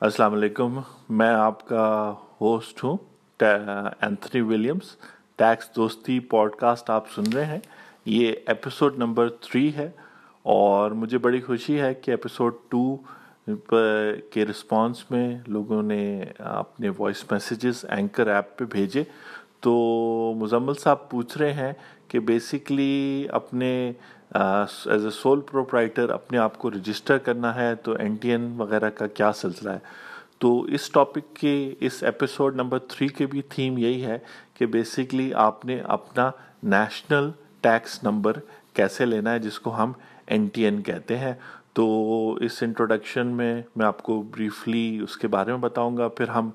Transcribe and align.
السلام 0.00 0.32
علیکم، 0.34 0.80
میں 1.08 1.28
آپ 1.28 1.68
کا 1.68 2.14
ہوسٹ 2.40 2.84
ہوں 2.84 2.96
اینتھنی 3.40 4.40
ولیمز 4.40 4.96
ٹیکس 5.36 5.76
دوستی 5.76 6.18
پوڈ 6.20 6.52
کاسٹ 6.52 6.90
آپ 6.90 7.04
سن 7.14 7.32
رہے 7.32 7.44
ہیں۔ 7.44 7.58
یہ 8.04 8.32
ایپیسوڈ 8.46 8.98
نمبر 8.98 9.28
تھری 9.28 9.74
ہے 9.76 9.90
اور 10.42 10.90
مجھے 10.90 11.18
بڑی 11.18 11.40
خوشی 11.40 11.80
ہے 11.80 11.94
کہ 11.94 12.10
ایپیسوڈ 12.10 12.54
ٹو 12.68 12.96
کے 14.30 14.46
رسپانس 14.46 15.10
میں 15.10 15.38
لوگوں 15.46 15.82
نے 15.82 16.24
اپنے 16.38 16.90
وائس 16.98 17.24
میسیجز 17.30 17.84
اینکر 17.88 18.26
ایپ 18.26 18.58
پہ 18.58 18.64
بھیجے۔ 18.64 19.04
تو 19.60 19.72
مزمل 20.36 20.74
صاحب 20.74 21.10
پوچھ 21.10 21.38
رہے 21.38 21.52
ہیں 21.52 21.72
کہ 22.08 22.20
بیسکلی 22.20 23.26
اپنے 23.32 23.92
ایز 24.36 25.04
اے 25.04 25.10
سول 25.10 25.40
پروپرائٹر 25.40 26.10
اپنے 26.10 26.38
آپ 26.38 26.58
کو 26.58 26.70
رجسٹر 26.70 27.18
کرنا 27.18 27.54
ہے 27.54 27.74
تو 27.74 27.92
این 27.92 28.14
ٹی 28.14 28.30
این 28.30 28.54
وغیرہ 28.56 28.90
کا 28.90 29.06
کیا 29.06 29.32
سلسلہ 29.32 29.70
ہے؟ 29.70 29.78
تو 30.38 30.62
اس 30.62 30.90
ٹاپک 30.90 31.36
کے، 31.36 31.74
اس 31.80 32.02
ایپیسوڈ 32.02 32.56
نمبر 32.56 32.78
تھری 32.78 33.08
کے 33.08 33.26
بھی 33.26 33.42
تھیم 33.42 33.78
یہی 33.78 34.04
ہے 34.04 34.18
کہ 34.54 34.66
بیسکلی 34.66 35.34
آپ 35.34 35.64
نے 35.64 35.80
اپنا 35.80 36.30
نیشنل 36.62 37.30
ٹیکس 37.60 38.02
نمبر 38.04 38.32
کیسے 38.74 39.06
لینا 39.06 39.32
ہے، 39.32 39.38
جس 39.38 39.58
کو 39.58 39.76
ہم 39.76 39.92
این 40.26 40.46
ٹی 40.46 40.64
این 40.64 40.82
کہتے 40.82 41.18
ہیں۔ 41.18 41.34
تو 41.72 42.34
اس 42.34 42.62
انٹروڈکشن 42.62 43.26
میں 43.26 43.62
میں 43.76 43.86
آپ 43.86 44.02
کو 44.02 44.22
بریفلی 44.22 45.00
اس 45.02 45.16
کے 45.16 45.28
بارے 45.28 45.50
میں 45.50 45.58
بتاؤں 45.58 45.96
گا۔ 45.96 46.08
پھر 46.08 46.28
ہم 46.28 46.50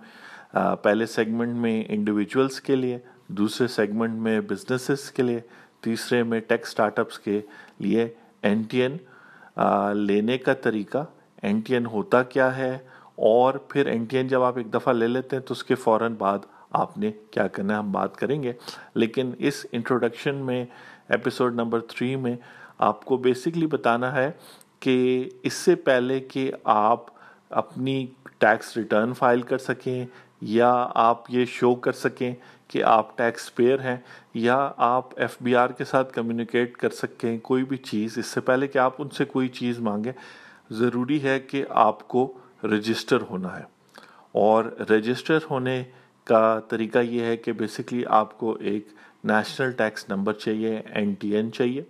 پہلے 0.82 1.06
سیگمنٹ 1.06 1.56
میں 1.56 1.84
انڈیویجولس 1.88 2.62
کے 2.62 2.76
لیے، 2.76 2.98
دوسرے 3.28 3.68
سیگمنٹ 3.68 4.14
میں 4.14 4.40
بزنسز 4.42 5.12
کے 5.12 5.24
لیے 5.24 5.40
تیسرے 5.82 6.24
میں 6.24 6.40
ٹیک 6.40 6.62
اسٹارٹ 6.62 7.00
اپس 7.00 7.20
کے 7.20 7.42
لیے 7.80 8.08
این 8.42 8.64
ٹی 8.64 8.82
این 8.82 8.98
لینے 9.98 10.38
کا 10.38 10.54
طریقہ 10.54 11.06
این 11.42 11.60
ٹی 11.60 11.74
این 11.74 11.86
ہوتا 11.86 12.24
کیا 12.24 12.58
ہے؟ 12.58 12.78
اور 13.16 13.54
پھر 13.54 13.86
این 13.86 14.06
ٹی 14.06 14.18
این 14.18 14.28
جب 14.28 14.42
آپ 14.42 14.58
ایک 14.58 14.74
دفعہ 14.74 14.94
لے 14.94 15.08
لیتے 15.08 15.36
ہیں 15.36 15.44
تو 15.44 15.52
اس 15.52 15.64
کے 15.64 15.76
فوراً 15.76 16.14
بعد 16.14 16.40
آپ 16.72 16.98
نے 16.98 17.12
کیا 17.32 17.48
کرنا 17.48 17.74
ہے؟ 17.74 17.78
ہم 17.78 17.92
بات 17.92 18.18
کریں 18.18 18.44
گے۔ 18.44 18.54
لیکن 18.94 19.32
اس 19.38 19.66
انٹروڈکشن 19.72 20.36
میں 20.36 20.66
ایپیسوڈ 21.10 21.54
نمبر 21.56 21.80
تھری 21.80 22.16
میں 22.16 22.36
آپ 22.78 23.06
کو 23.06 23.18
بیسکلی 23.18 23.68
بتانا 23.68 24.16
ہے 24.16 24.32
کہ 24.80 25.30
اس 25.44 25.54
سے 25.54 25.76
پہلے 25.76 26.20
کہ 26.20 26.52
آپ 26.64 27.06
اپنی 27.50 28.08
ٹیکس 28.38 28.78
ریٹرن 28.78 29.14
فائل 29.14 29.42
کر 29.42 29.58
سکیں 29.58 30.06
یا 30.42 30.90
آپ 30.96 31.24
یہ 31.30 31.46
شو 31.46 31.76
کر 31.76 31.92
سکیں 31.92 32.36
کہ 32.68 32.84
آپ 32.84 33.18
ٹیکس 33.18 33.56
پیئر 33.56 33.80
ہیں 33.80 33.98
یا 34.34 34.72
آپ 34.78 35.20
ایف 35.20 35.38
بی 35.42 35.56
آر 35.56 35.70
کے 35.70 35.86
ساتھ 35.86 36.14
کمیونیکیٹ 36.14 36.78
کر 36.78 36.90
سکیں 36.90 37.40
کوئی 37.40 37.64
بھی 37.64 37.78
چیز، 37.78 38.18
اس 38.18 38.26
سے 38.26 38.42
پہلے 38.42 38.68
کہ 38.68 38.78
آپ 38.78 38.94
ان 38.98 39.10
سے 39.10 39.26
کوئی 39.26 39.48
چیز 39.48 39.80
مانگیں، 39.80 40.12
ضروری 40.72 41.24
ہے 41.24 41.40
کہ 41.40 41.66
آپ 41.70 42.08
کو 42.08 42.34
رجسٹر 42.64 43.22
ہونا 43.22 43.60
ہے۔ 43.60 43.64
اور 44.32 44.66
رجسٹر 44.66 45.38
ہونے 45.50 45.84
کا 46.24 46.60
طریقہ 46.68 47.00
یہ 47.00 47.22
ہے 47.22 47.38
کہ 47.38 47.52
بیسکلی 47.52 48.06
آپ 48.06 48.38
کو 48.38 48.58
ایک 48.60 48.88
national 49.24 49.72
tax 49.72 50.10
number 50.10 50.34
N 50.34 50.82
T 50.90 51.14
N 51.14 51.36
N 51.36 51.52
چاہیے۔ 51.52 51.82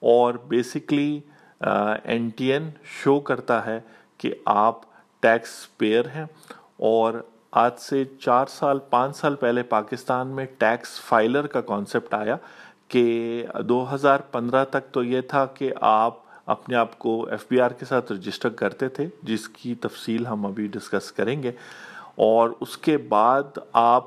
اور 0.00 0.34
basically 0.34 1.20
N 2.04 2.28
T 2.28 2.52
N 2.52 2.70
show 2.84 3.20
کرتا 3.20 3.66
ہے 3.66 3.80
کہ 4.18 4.34
آپ 4.44 4.80
ٹیکس 5.20 5.78
پیئر 5.78 6.04
ہیں 6.04 6.24
اور 6.76 7.14
آج 7.52 7.72
سے 7.78 8.04
چار 8.20 8.46
سال، 8.46 8.78
پانچ 8.78 9.16
سال 9.16 9.34
پہلے 9.34 9.62
پاکستان 9.62 10.28
میں 10.28 10.46
ٹیکس 10.58 11.00
فائلر 11.00 11.46
کا 11.46 11.60
کانسیپٹ 11.60 12.14
آیا 12.14 12.36
کہ 12.88 13.46
دو 13.68 13.94
ہزار 13.94 14.18
پندرہ 14.18 14.64
تک 14.64 14.92
تو 14.92 15.04
یہ 15.04 15.20
تھا 15.20 15.46
کہ 15.46 15.72
آپ 15.80 16.14
اپنے 16.46 16.76
آپ 16.76 16.98
کو 16.98 17.26
ایف 17.30 17.44
بی 17.50 17.60
آر 17.60 17.70
کے 17.70 17.84
ساتھ 17.84 18.12
رجسٹر 18.12 18.48
کرتے 18.48 18.88
تھے، 18.88 19.08
جس 19.22 19.48
کی 19.48 19.74
تفصیل 19.74 20.26
ہم 20.26 20.46
ابھی 20.46 20.66
ڈسکس 20.66 21.12
کریں 21.12 21.42
گے۔ 21.42 21.52
اور 22.14 22.50
اس 22.60 22.78
کے 22.78 22.96
بعد 22.96 23.58
آپ 23.72 24.04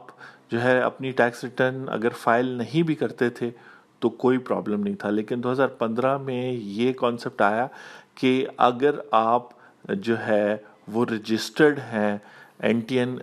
جو 0.52 0.62
ہے 0.62 0.80
اپنی 0.80 1.12
ٹیکس 1.12 1.44
ریٹرن 1.44 1.86
اگر 1.90 2.10
فائل 2.10 2.46
نہیں 2.46 2.84
بھی 2.84 2.96
کرتے 2.96 3.30
تھے 3.30 3.52
تو 4.00 4.10
کوئی 4.10 4.38
پرابلم 4.38 4.84
نہیں 4.84 4.96
تھا۔ 4.96 5.10
لیکن 5.10 5.44
دو 5.44 5.52
ہزار 5.52 5.68
پندرہ 5.68 6.18
میں 6.18 6.52
یہ 6.52 6.94
کانسیپٹ 6.94 7.42
آیا 7.42 7.68
کہ 8.16 8.48
اگر 8.58 8.96
آپ 9.12 9.44
جو 9.84 10.20
ہے 10.20 10.58
وہ 10.88 11.06
رجسٹرڈ 11.06 11.80
ہیں 11.80 12.18
این 12.60 12.80
ٹی 12.80 13.00
این 13.00 13.18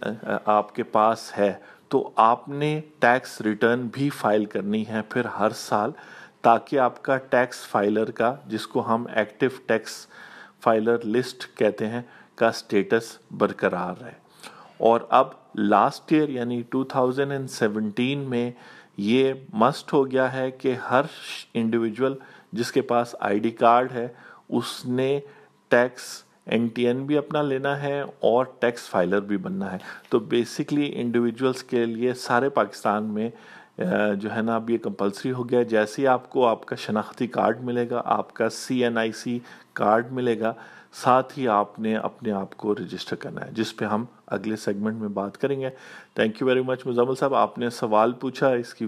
آپ 0.46 0.74
کے 0.74 0.82
پاس 0.92 1.32
ہے 1.38 1.52
تو 1.88 2.10
آپ 2.16 2.48
نے 2.48 2.80
ٹیکس 3.00 3.40
ریٹرن 3.40 3.86
بھی 3.88 4.08
فائل 4.10 4.44
کرنی 4.44 4.84
ہے 4.88 5.00
پھر 5.08 5.24
ہر 5.38 5.50
سال 5.56 5.90
تاکہ 6.42 6.78
آپ 6.78 7.02
کا 7.02 7.16
ٹیکس 7.30 7.66
فائلر 7.66 8.10
کا 8.10 8.34
جس 8.46 8.66
کو 8.66 8.86
ہم 8.88 9.06
ایکٹیو 9.14 9.50
ٹیکس 9.66 10.06
فائلر 10.62 11.04
لسٹ 11.06 11.46
کہتے 11.56 11.86
ہیں 11.86 12.02
کا 12.34 12.52
سٹیٹس 12.52 13.16
برقرار 13.30 14.02
رہے 14.02 14.12
اور 14.78 15.00
اب 15.10 15.28
لاسٹ 15.56 16.12
ایئر 16.12 16.28
یعنی 16.28 16.62
ٹو 16.70 16.84
تھاؤزینڈ 16.84 17.32
اینڈ 17.32 17.50
سیونٹین 17.50 18.18
میں 18.30 18.50
یہ 18.98 19.32
مسٹ 19.52 19.92
ہو 19.92 20.10
گیا 20.10 20.32
ہے 20.32 20.50
کہ 20.50 20.74
ہر 20.90 21.04
انڈیویجول 21.54 22.14
جس 22.52 22.72
کے 22.72 22.80
پاس 22.84 23.14
آئی 23.20 23.38
ڈی 23.38 23.50
کارڈ 23.56 23.92
ہے 23.92 24.06
اس 24.50 24.84
نے 24.86 25.18
ٹیکس 25.70 26.02
این 26.46 26.66
ٹی 26.66 26.86
این 26.86 27.04
بھی 27.06 27.18
اپنا 27.18 27.42
لینا 27.42 27.82
ہے 27.82 28.00
اور 28.00 28.44
ٹیکس 28.58 28.88
فائلر 28.88 29.20
بھی 29.20 29.36
بننا 29.36 29.72
ہے۔ 29.72 29.78
تو 30.08 30.18
بیسکلی 30.18 30.90
انڈیویجولس 30.94 31.62
کے 31.62 31.84
لیے 31.86 32.14
سارے 32.14 32.48
پاکستان 32.48 33.04
میں 33.04 33.30
جو 34.14 34.34
ہے 34.36 34.42
نا، 34.42 34.54
اب 34.56 34.70
یہ 34.70 34.78
کمپلسری 34.78 35.32
ہو 35.32 35.48
گیا۔ 35.48 35.58
ہے 35.58 35.64
جیسے 35.64 36.06
آپ 36.06 36.30
کو 36.30 36.46
آپ 36.46 36.66
کا 36.66 36.76
شناختی 36.76 37.26
کارڈ 37.26 37.62
ملے 37.64 37.90
گا، 37.90 38.02
آپ 38.04 38.32
کا 38.34 38.48
سی 38.48 38.84
این 38.84 38.98
آئی 38.98 39.12
سی 39.12 39.38
کارڈ 39.72 40.12
ملے 40.12 40.38
گا، 40.40 40.52
ساتھ 40.92 41.38
ہی 41.38 41.48
آپ 41.48 41.78
نے 41.78 41.96
اپنے 41.96 42.32
آپ 42.32 42.56
کو 42.56 42.74
رجسٹر 42.74 43.16
کرنا 43.16 43.44
ہے، 43.46 43.50
جس 43.52 43.76
پہ 43.76 43.84
ہم 43.84 44.04
اگلے 44.26 44.56
سیگمنٹ 44.56 45.00
میں 45.00 45.08
بات 45.08 45.38
کریں 45.38 45.60
گے۔ 45.60 45.70
Thank 46.14 46.40
you 46.40 46.46
very 46.46 46.62
much 46.62 46.86
Muzammil 46.86 47.14
صاحب، 47.14 47.34
آپ 47.34 47.58
نے 47.58 47.70
سوال 47.70 48.12
پوچھا، 48.12 48.48
اس 48.48 48.74
کی 48.74 48.86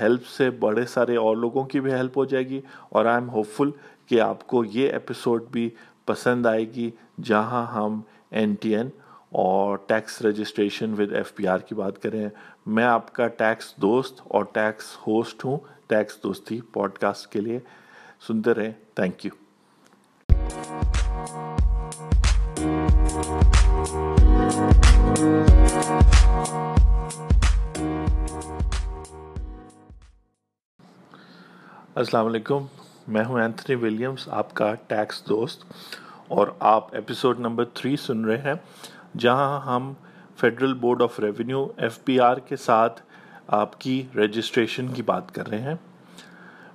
ہیلپ 0.00 0.26
سے 0.26 0.50
بڑے 0.50 0.84
سارے 0.86 1.16
اور 1.16 1.36
لوگوں 1.36 1.64
کی 1.64 1.80
بھی 1.80 1.92
ہیلپ 1.92 2.18
ہو 2.18 2.24
جائے 2.24 2.48
گی۔ 2.48 2.60
اور 2.88 3.04
آئی 3.04 3.16
ایم 3.16 3.30
ہوپ 3.30 3.46
فل 3.56 3.70
کہ 4.06 4.20
آپ 4.20 4.46
کو 4.46 4.64
یہ 4.64 4.88
ایپیسوڈ 4.88 5.44
بھی 5.50 5.70
پسند 6.06 6.46
آئے 6.46 6.64
گی 6.64 6.90
جہاں 7.22 7.66
ہم 7.66 8.00
این 8.30 8.54
ٹی 8.54 8.76
این 8.76 8.88
اور 9.30 9.76
tax 9.86 10.22
registration 10.22 10.94
with 10.98 11.12
F 11.12 11.34
P 11.34 11.46
R 11.46 11.58
کی 11.58 11.74
بات 11.74 12.02
کریں۔ 12.02 12.28
میں 12.66 12.84
آپ 12.84 13.12
کا 13.12 13.26
ٹیکس 13.26 13.76
دوست 13.76 14.20
اور 14.24 14.44
ٹیکس 14.44 14.96
ہوسٹ 15.06 15.44
ہوں۔ 15.44 15.58
ٹیکس 15.86 16.22
دوستی 16.22 16.60
پوڈ 16.60 16.98
کاسٹ 16.98 17.32
کے 17.32 17.40
لیے 17.40 17.58
سنتے 18.26 18.54
رہیں۔ 18.54 18.72
تھینک 18.94 19.26
یو 19.26 19.30
السلام 31.94 32.26
علیکم۔ 32.26 32.66
میں 33.06 33.24
ہوں 33.24 33.40
اینتھنی 33.40 33.74
ولیمز، 33.76 34.28
آپ 34.30 34.54
کا 34.54 34.72
ٹیکس 34.86 35.22
دوست، 35.28 35.64
اور 36.28 36.48
آپ 36.68 36.94
ایپیسوڈ 36.94 37.40
نمبر 37.40 37.64
تھری 37.74 37.94
سن 37.96 38.24
رہے 38.24 38.38
ہیں، 38.38 38.54
جہاں 39.18 39.60
ہم 39.66 39.92
federal 40.38 40.74
board 40.74 41.02
of 41.02 41.18
revenue 41.20 41.66
F 41.76 41.98
P 42.04 42.18
R 42.20 42.36
کے 42.38 42.56
ساتھ 42.58 43.00
آپ 43.54 43.80
کی 43.80 44.02
رجسٹریشن 44.16 44.88
کی 44.88 45.02
بات 45.02 45.34
کر 45.34 45.48
رہے 45.48 45.60
ہیں۔ 45.60 45.74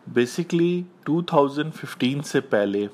بیسکلی 0.07 0.81
ٹو 1.03 1.21
تھاؤزینڈ 1.21 1.73
ففٹین 1.75 2.21
سے 2.23 2.39
پہلے 2.41 2.85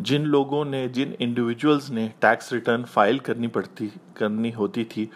جن 0.00 0.28
لوگوں 0.28 0.64
نے، 0.64 0.86
جن 0.88 1.12
انڈیویجولز 1.18 1.90
نے 1.90 2.08
ٹیکس 2.20 2.52
ریٹرن 2.52 2.84
فائل 2.84 3.18
کرنی 3.18 3.46
پڑتی، 3.48 3.88
کرنی 4.14 4.54
ہوتی 4.54 4.84
تھی، 4.84 5.06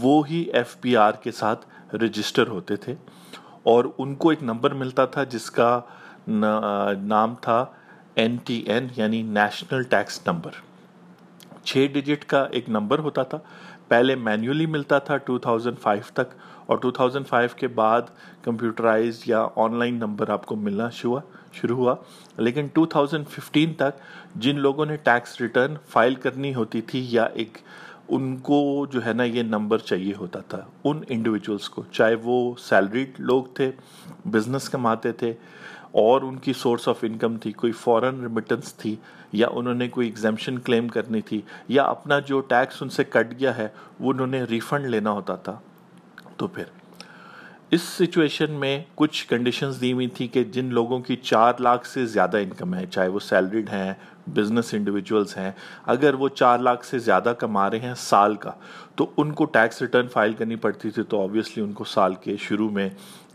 وہ 0.00 0.22
ہی 0.28 0.42
ایف 0.52 0.80
پی 0.80 0.96
آر 0.96 1.12
کے 1.22 1.30
ساتھ 1.32 1.94
رجسٹر 1.94 2.48
ہوتے 2.48 2.76
تھے، 2.76 2.94
اور 3.64 3.84
ان 3.98 4.14
کو 4.14 4.30
ایک 4.30 4.42
نمبر 4.42 4.74
ملتا 4.74 5.04
تھا 5.06 5.24
جس 5.24 5.50
کا 5.50 5.80
نام 6.28 7.34
تھا 7.40 7.64
این 8.14 8.36
ٹی 8.44 8.56
این 8.66 8.86
یعنی 8.96 9.22
نیشنل 9.22 9.82
ٹیکس 9.90 10.20
نمبر 10.26 10.50
چھ 11.64 11.86
ڈیجٹ 11.92 12.24
کا 12.24 12.42
ایک 12.50 12.68
نمبر 12.68 12.98
ہوتا 12.98 13.22
تھا. 13.22 13.38
پہلے 13.88 14.14
مینولی 14.14 14.66
ملتا 14.66 14.98
تھا 14.98 15.16
ٹو 15.16 15.38
تھاؤزینڈ 15.38 15.78
فائیو 15.80 16.02
تک 16.14 16.34
اور 16.66 16.78
ٹو 16.78 16.90
تھاؤزینڈ 16.90 17.26
فائیو 17.26 17.50
کے 17.56 17.68
بعد 17.74 18.10
کمپیوٹرائز 18.42 19.22
یا 19.26 19.46
آن 19.56 19.74
لائن 19.78 19.94
نمبر 19.98 20.28
آپ 20.30 20.46
کو 20.46 20.56
ملنا 20.56 20.88
شروع 20.90 21.18
شروع 21.60 21.76
ہوا. 21.76 21.94
لیکن 22.38 22.66
ٹو 22.72 22.84
تھاؤزینڈ 22.86 23.28
ففٹین 23.28 23.72
تک 23.74 24.00
جن 24.42 24.58
لوگوں 24.60 24.86
نے 24.86 24.96
ٹیکس 25.04 25.40
ریٹرن 25.40 25.74
فائل 25.88 26.14
کرنی 26.14 26.54
ہوتی 26.54 26.80
تھی 26.80 27.06
یا 27.10 27.24
ایک 27.24 27.58
ان 28.08 28.36
کو 28.42 28.86
جو 28.90 29.04
ہے 29.06 29.12
نا 29.12 29.24
یہ 29.24 29.42
نمبر 29.42 29.78
چاہیے 29.78 30.12
ہوتا 30.18 30.40
تھا، 30.48 30.60
ان 30.84 31.00
انڈیویجولس 31.08 31.68
کو، 31.68 31.82
چاہے 31.92 32.14
وہ 32.22 32.54
سیلریڈ 32.58 33.20
لوگ 33.20 33.44
تھے 33.54 33.70
بزنس 34.32 34.68
کماتے 34.68 35.12
تھے 35.12 35.32
اور 35.92 36.22
ان 36.22 36.36
کی 36.36 36.52
سورس 36.52 36.88
آف 36.88 36.98
انکم 37.02 37.36
تھی، 37.36 37.52
کوئی 37.52 37.72
فورن 37.72 38.20
ریمیٹنس 38.20 38.74
تھی، 38.74 38.96
یا 39.32 39.46
انہوں 39.52 39.74
نے 39.74 39.88
کوئی 39.88 40.06
ایگزامشن 40.06 40.58
کلیم 40.58 40.88
کرنی 40.88 41.20
تھی، 41.20 41.40
یا 41.68 41.82
اپنا 41.82 42.18
جو 42.18 42.40
ٹیکس 42.40 42.82
ان 42.82 42.88
سے 42.88 43.04
کٹ 43.04 43.40
گیا 43.40 43.56
ہے، 43.56 43.68
وہ 44.00 44.12
انہوں 44.12 44.26
نے 44.26 44.42
ریفنڈ 44.42 44.86
لینا 44.86 45.10
ہوتا 45.10 45.36
تھا۔ 45.36 45.58
تو 46.36 46.46
پھر، 46.46 46.64
اس 47.70 47.82
سچویشن 47.82 48.50
میں 48.50 48.84
کچھ 48.94 49.26
کنڈیشنز 49.26 49.80
دی 49.80 49.92
ہوئی 49.92 50.06
تھی 50.06 50.26
کہ 50.26 50.44
جن 50.44 50.64
لوگوں 50.64 50.98
کی 50.98 51.16
چار 51.16 51.52
لاکھ 51.60 51.86
سے 51.86 52.06
زیادہ 52.06 52.36
انکم 52.36 52.74
ہے، 52.74 52.86
چاہے 52.86 53.08
وہ 53.08 53.18
سیلریڈ 53.18 53.68
ہیں 53.68 53.94
بزنس 54.34 54.72
انڈیویجولز 54.74 55.36
ہیں، 55.36 55.50
اگر 55.86 56.14
وہ 56.14 56.28
چار 56.28 56.58
لاکھ 56.58 56.84
سے 56.86 56.98
زیادہ 56.98 57.32
کما 57.38 57.68
رہے 57.70 57.78
ہیں 57.78 57.94
سال 57.98 58.34
کا، 58.36 58.50
تو 58.96 59.06
ان 59.16 59.32
کو 59.32 59.44
ٹیکس 59.46 59.80
ریٹرن 59.82 60.08
فائل 60.08 60.32
کرنی 60.32 60.56
پڑتی 60.56 60.90
تھی، 60.90 61.02
تو 61.02 61.22
آبویسلی 61.22 61.62
ان 61.62 61.72
کو 61.72 61.84
سال 61.86 62.14
کے 62.14 62.36
شروع 62.40 62.70
میں 62.70 62.88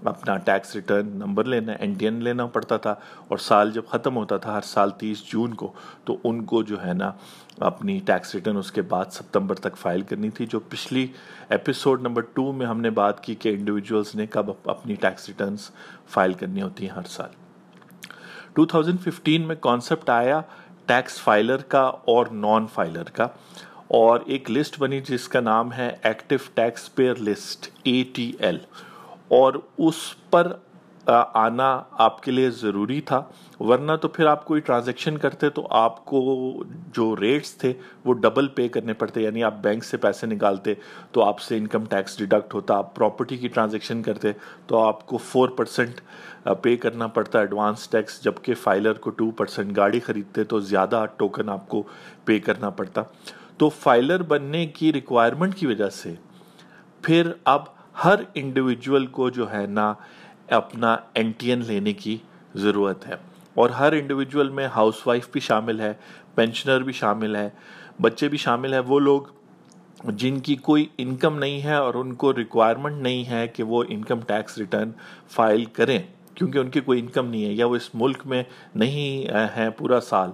اپنا 0.06 0.36
ٹیکس 0.46 0.76
ریٹرن 0.76 1.08
نمبر 1.18 1.46
لینا 1.46 1.74
این 1.74 1.94
ٹی 1.94 2.06
این 2.06 2.24
لینا 2.24 2.46
پڑتا 2.46 2.78
تھا، 2.78 2.96
اور 3.28 3.38
سال 3.38 3.72
جب 3.72 3.86
ختم 3.90 4.16
ہوتا 4.18 4.38
تھا، 4.38 4.56
ہر 4.56 4.62
سال 4.66 4.90
تیس 5.00 5.24
جون 5.26 5.54
کو، 5.54 5.72
تو 6.06 6.18
ان 6.24 6.44
کو 6.46 6.62
جو 6.64 6.84
ہے 6.86 6.94
نا 6.94 7.12
اپنی 7.62 8.00
ٹیکس 8.06 8.34
ریٹرن 8.36 8.58
اس 8.58 8.72
کے 8.72 8.82
بعد 8.82 9.12
ستمبر 9.14 9.56
تک 9.56 9.78
فائل 9.78 10.02
کرنی 10.02 10.30
تھی، 10.30 10.46
جو 10.46 10.60
پچھلی 10.60 11.06
ایپیسوڈ 11.50 12.02
نمبر 12.02 12.22
ٹو 12.34 12.52
میں 12.52 12.68
ہم 12.68 12.82
نے 12.82 12.90
بات 13.00 13.24
کی 13.24 13.36
کہ 13.36 13.50
انڈیویجولز 13.50 14.14
نے 14.16 14.26
کب 14.28 14.52
اپنی 14.66 14.96
ٹیکس 14.96 15.28
ریٹرنز 15.28 15.70
فائل 16.14 16.34
کرنی 16.34 16.62
ہوتی 16.62 16.86
ہیں 16.86 16.94
ہر 16.96 17.08
سال۔ 17.10 17.42
2015 18.56 19.46
میں 19.46 19.56
کانسیپٹ 19.62 20.10
آیا 20.10 20.42
ٹیکس 20.88 21.20
فائلر 21.22 21.62
کا 21.68 21.82
اور 22.08 22.28
نان 22.38 22.66
فائلر 22.74 23.10
کا 23.14 23.28
اور 23.94 24.20
ایک 24.26 24.52
لسٹ 24.52 24.80
بنی 24.80 25.00
جس 25.02 25.28
کا 25.28 25.40
نام 25.40 25.74
ہے 25.74 25.90
active 26.04 26.38
tax 26.54 26.94
payer 26.96 27.16
list 27.20 27.70
A 27.84 28.04
T 28.14 28.32
L 28.40 28.58
اور 29.30 29.54
اس 29.78 30.04
پر 30.30 30.52
آنا 31.08 31.68
آپ 32.04 32.22
کے 32.24 32.32
لیے 32.32 32.50
ضروری 32.50 33.00
تھا، 33.02 33.22
ورنہ 33.60 33.96
تو 34.02 34.08
پھر 34.08 34.26
آپ 34.28 34.46
کوئی 34.46 34.62
ٹرانزیکشن 34.62 35.18
کرتے 35.18 35.50
تو 35.50 35.66
آپ 35.70 36.04
کو 36.06 36.22
جو 36.96 37.16
ریٹس 37.20 37.54
تھے 37.58 37.72
وہ 38.06 38.14
ڈبل 38.14 38.48
پے 38.56 38.68
کرنے 38.68 38.94
پڑتے 38.94 39.22
یعنی 39.22 39.44
آپ 39.44 39.58
بینک 39.62 39.84
سے 39.84 39.98
پیسے 39.98 40.28
نکالتے 40.28 40.74
تو 41.12 41.24
آپ 41.24 41.40
سے 41.40 41.58
انکم 41.58 41.86
ٹیکس 41.90 42.18
ڈیڈکٹ 42.20 42.54
ہوتا، 42.54 42.78
آپ 42.78 42.96
پراپرٹی 42.96 43.38
کی 43.38 43.48
ٹرانزیکشن 43.48 44.02
کرتے 44.02 44.32
تو 44.68 44.80
آپ 44.80 45.06
کو 45.08 45.18
فور 45.26 45.50
پرسنٹ 45.58 46.02
پے 46.62 46.76
کرنا 46.78 47.08
پڑتا 47.08 47.40
ایڈوانس 47.40 47.88
ٹیکس 47.90 48.24
جبکہ 48.24 48.54
فائلر 48.64 48.94
کو 48.94 49.10
ٹو 49.10 49.30
پرسنٹ 49.38 49.76
گاڑی 49.78 50.00
خریدتے 50.00 50.44
تو 50.44 50.60
زیادہ 50.72 51.06
ٹوکن 51.18 51.50
آپ 51.50 51.68
کو 51.70 51.84
پے 52.26 52.40
کرنا 52.40 52.70
پڑتا۔ 52.70 53.04
تو 53.58 53.70
فائلر 53.70 54.22
بننے 54.28 54.66
کی 54.68 54.94
ریکوائرمنٹ 54.94 55.56
کی 55.56 55.68
وجہ 55.68 55.90
سے 55.94 56.14
پھر 57.04 57.32
اب 57.46 57.62
ہر 58.04 58.20
انڈیویجول 58.34 59.06
کو 59.16 59.30
جو 59.30 59.52
ہے 59.52 59.66
نا 59.70 59.94
اپنا 60.48 60.98
این 61.14 61.32
ٹی 61.32 61.50
این 61.50 61.64
لینے 61.68 61.94
کی 61.94 62.18
ضرورت 62.56 63.08
ہے۔ 63.08 63.16
اور 63.54 63.70
ہر 63.70 63.92
انڈیویجول 63.92 64.50
میں 64.50 64.68
ہاؤس 64.68 65.08
وائف 65.08 65.28
بھی 65.32 65.42
شامل 65.42 65.80
ہے 65.80 65.94
پینشنر 66.36 66.82
بھی 66.82 66.94
شامل 66.94 67.36
ہے، 67.36 67.50
بچے 68.02 68.28
بھی 68.28 68.38
شامل 68.38 68.74
ہے 68.74 68.80
وہ 68.80 69.00
لوگ 69.00 69.22
جن 70.04 70.40
کی 70.40 70.56
کوئی 70.56 70.86
انکم 70.98 71.38
نہیں 71.38 71.62
ہے 71.62 71.76
اور 71.76 71.94
ان 71.94 72.14
کو 72.14 72.34
ریکوائرمنٹ 72.34 73.02
نہیں 73.02 73.30
ہے 73.30 73.48
کہ 73.48 73.64
وہ 73.64 73.84
انکم 73.90 74.20
ٹیکس 74.20 74.58
ریٹرن 74.58 74.92
فائل 75.30 75.66
کریں، 75.66 76.00
کیونکہ 76.36 76.58
ان 76.58 76.70
کی 76.70 76.80
کوئی 76.80 77.00
انکم 77.00 77.28
نہیں 77.28 77.46
ہے 77.46 77.54
یا 77.54 77.66
وہ 77.66 77.76
اس 77.76 77.96
ملک 77.96 78.18
میں 78.26 78.44
نہیں 78.76 79.34
ہیں 79.58 79.70
پورا 79.70 80.00
سال۔ 80.00 80.32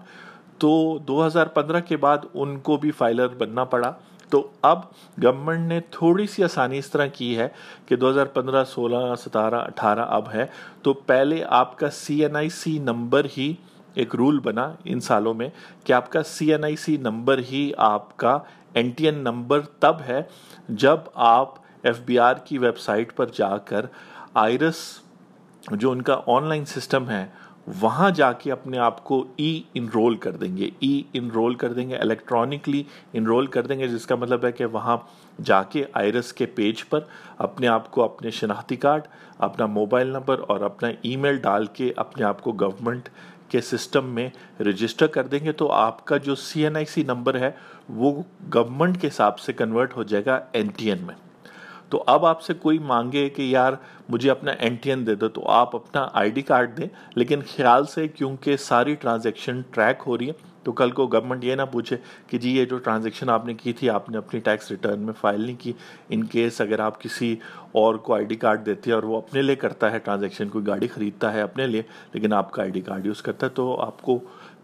تو 0.58 0.98
دو 1.08 1.28
ہزار 1.28 1.48
پندرہ 1.48 1.80
کے 1.80 1.98
بعد 1.98 2.18
ان 2.34 2.60
کو 2.60 2.78
بھی 2.78 2.92
فائلر 2.92 3.28
بننا 3.28 3.64
پڑا۔ 3.64 3.94
تو 4.30 4.48
اب 4.62 4.80
گورنمنٹ 5.24 5.68
نے 5.68 5.80
تھوڑی 5.92 6.28
سی 6.28 6.44
آسانی 6.44 6.78
اس 6.78 6.90
طرح 6.92 7.06
کی 7.06 7.38
ہے 7.38 7.48
کہ 7.86 7.96
دو 7.96 8.10
ہزار 8.10 8.26
پندرہ، 8.26 8.64
سولہ، 8.64 9.16
ستارہ، 9.16 9.56
اٹھارہ 9.56 10.06
اب 10.10 10.32
ہے، 10.34 10.46
تو 10.82 10.94
پہلے 10.94 11.44
آپ 11.50 11.78
کا 11.78 11.90
سی 11.90 12.24
این 12.26 12.36
آئی 12.36 12.50
سی 12.50 12.78
نمبر 12.80 13.26
ہی 13.38 13.54
ایک 13.94 14.16
رول 14.16 14.40
بنا 14.40 14.74
ان 14.86 15.00
سالوں 15.00 15.34
میں 15.34 15.50
کہ 15.84 15.94
آپ 15.94 16.12
کا 16.12 16.24
سی 16.24 16.52
این 16.52 16.64
آئی 16.64 16.76
سی 16.76 16.98
نمبر 16.98 17.40
ہی 17.52 17.72
آپ 17.78 18.18
کا 18.18 18.38
این 18.74 18.90
ٹی 18.90 19.06
این 19.06 19.16
نمبر 19.16 19.62
تب 19.80 19.96
ہے 20.08 20.22
جب 20.70 20.98
آپ 21.14 21.56
ایف 21.84 22.00
بی 22.06 22.20
آر 22.20 22.36
کی 22.36 22.58
ویب 22.58 22.78
سائٹ 22.78 23.16
پر 23.16 23.26
جا 23.34 23.58
کر 23.58 23.86
آئرس 24.34 24.76
جو 25.72 25.92
ان 25.92 26.02
کا 26.02 26.20
آن 26.28 26.44
لائن 26.44 26.66
سسٹم 26.66 27.10
ہے 27.10 27.26
وہاں 27.82 28.12
جا 28.12 28.32
کے 28.32 28.52
اپنے 28.52 28.78
آپ 28.78 29.04
کو 29.04 29.26
ای 29.36 29.62
انرول 29.74 30.16
کر 30.16 30.32
دیں 30.32 30.58
گے۔ 30.58 30.70
ای 30.80 31.02
انرول 31.14 31.56
کر 31.56 31.74
دیں 31.74 31.90
گے 31.90 31.96
الیکٹرانکلی 31.96 32.84
انرول 33.14 33.46
کر 33.46 33.68
دیں 33.68 33.80
گے، 33.80 33.88
جس 33.88 34.06
کا 34.06 34.16
مطلب 34.16 34.46
ہے 34.46 34.52
کہ 34.52 34.66
وہاں 34.66 34.98
جا 35.46 35.64
کے 35.64 35.86
آئرس 35.94 36.34
کے 36.34 36.46
پیج 36.46 36.90
پر 36.90 37.00
اپنے 37.38 37.68
آپ 37.68 37.92
کو 37.92 38.04
اپنے 38.04 38.30
شناختی 38.30 38.76
کارڈ، 38.76 39.02
اپنا 39.38 39.66
موبائل 39.66 40.08
نمبر 40.08 40.40
اور 40.48 40.62
اپنا 40.62 40.90
ای 41.02 41.16
میل 41.16 41.38
ڈال 41.38 41.66
کے 41.66 41.94
اپنے 41.96 42.26
آپ 42.26 42.42
کو 42.42 42.52
گورنمنٹ 42.52 43.10
کے 43.50 43.62
سسٹم 43.62 44.06
میں 44.06 44.30
رجسٹر 44.60 45.08
کر 45.08 45.28
دیں 45.28 45.40
گے۔ 45.44 45.52
تو 45.52 45.72
آپ 45.72 46.06
کا 46.06 46.18
جو 46.18 46.36
سی 46.36 46.64
این 46.64 46.76
آئی 46.76 46.86
سی 46.86 47.04
نمبر 47.04 47.36
ہے، 47.36 47.52
وہ 47.90 48.24
گورنمنٹ 48.56 49.02
کے 49.02 49.08
حساب 49.08 49.40
سے 49.40 49.54
کنورٹ 49.54 49.96
ہو 49.96 50.04
جائے 50.04 50.26
گا 50.26 50.40
این 50.52 50.68
ٹی 50.68 50.90
این 50.90 50.98
میں۔ 51.02 51.29
تو 51.90 52.04
اب 52.08 52.26
آپ 52.26 52.42
سے 52.42 52.54
کوئی 52.54 52.80
مانگے 52.80 53.30
کہ 53.30 53.42
یار 53.42 53.74
مجھے 54.10 54.32
اپنا 54.32 54.52
این 54.52 54.76
ٹی 54.76 54.90
این 54.90 55.08
دے 55.08 55.16
دو، 55.16 55.28
تو 55.28 55.48
آپ 55.48 55.76
اپنا 55.76 56.08
آئی 56.14 56.32
ڈی 56.32 56.42
کارڈ 56.42 56.78
دیں۔ 56.78 56.88
لیکن 57.16 57.40
خیال 57.56 57.86
سے 57.86 58.08
کیونکہ 58.08 58.58
ساری 58.58 58.96
ٹرانزیکشن 58.96 59.62
ٹریک 59.72 60.04
ہو 60.08 60.18
رہی 60.18 60.28
ہے، 60.28 60.34
تو 60.64 60.72
کل 60.72 60.92
کو 60.92 61.08
گورنمنٹ 61.08 61.44
یہ 61.44 61.56
نہ 61.56 61.62
پوچھے 61.72 61.98
کہ 62.28 62.38
جی 62.38 62.58
یہ 62.58 62.66
جو 62.66 62.78
ٹرانزیکشن 62.78 63.30
آپ 63.30 63.46
نے 63.46 63.54
کی 63.54 63.74
تھی، 63.74 63.90
آپ 63.90 64.10
نے 64.10 64.18
اپنی 64.18 64.40
ٹیکس 64.40 64.72
ریٹرن 64.72 65.00
میں 65.00 65.14
فائل 65.22 65.42
نہیں 65.42 65.56
کی۔ 65.60 65.74
ان 66.10 66.24
کیس 66.24 66.62
اگر 66.62 66.80
آپ 66.80 67.02
کسی 67.02 67.36
اور 67.72 67.96
کو 67.96 68.14
آئی 68.14 68.26
ڈی 68.26 68.36
کارڈ 68.36 68.66
دیتے 68.66 68.90
ہیں 68.90 68.96
اور 68.96 69.04
وہ 69.04 69.18
اپنے 69.18 69.42
لیے 69.42 69.56
کرتا 69.56 69.92
ہے 69.92 70.00
ٹرانزیکشن 70.00 70.50
کوئی 70.50 70.68
گاڑی 70.68 70.88
خریدتا 70.88 71.34
ہے 71.34 71.42
اپنے 71.42 71.68
لیے، 71.68 71.82
لیکن 72.14 72.34
آپ 72.34 72.52
کا 72.52 72.62
آئی 72.62 72.72
ڈی 72.72 72.82
کارڈ 72.82 73.06
یوز 73.06 73.22
کرتا 73.22 73.46
ہے، 73.46 73.52
تو 73.52 73.82
آپ 73.82 74.02
کو 74.02 74.20